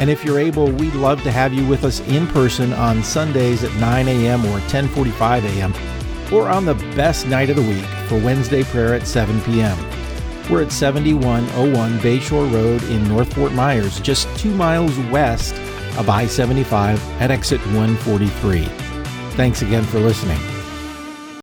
And 0.00 0.10
if 0.10 0.22
you're 0.22 0.38
able, 0.38 0.70
we'd 0.70 0.92
love 0.96 1.22
to 1.22 1.32
have 1.32 1.54
you 1.54 1.66
with 1.66 1.82
us 1.82 2.00
in 2.00 2.26
person 2.26 2.74
on 2.74 3.02
Sundays 3.02 3.64
at 3.64 3.74
9 3.76 4.06
a.m. 4.06 4.44
or 4.44 4.58
10:45 4.68 5.44
a.m. 5.44 5.72
or 6.30 6.50
on 6.50 6.66
the 6.66 6.74
best 6.94 7.26
night 7.26 7.48
of 7.48 7.56
the 7.56 7.62
week 7.62 7.86
for 8.06 8.18
Wednesday 8.18 8.64
prayer 8.64 8.92
at 8.92 9.06
7 9.06 9.40
p.m. 9.44 9.78
We're 10.50 10.60
at 10.62 10.72
7101 10.72 11.98
Bayshore 12.00 12.52
Road 12.52 12.82
in 12.90 13.08
North 13.08 13.32
Fort 13.32 13.54
Myers, 13.54 13.98
just 14.00 14.28
two 14.36 14.54
miles 14.54 14.98
west 15.10 15.54
of 15.96 16.08
I 16.08 16.26
75 16.26 17.02
at 17.20 17.30
exit 17.30 17.60
143. 17.66 18.64
Thanks 19.36 19.62
again 19.62 19.84
for 19.84 19.98
listening. 19.98 20.53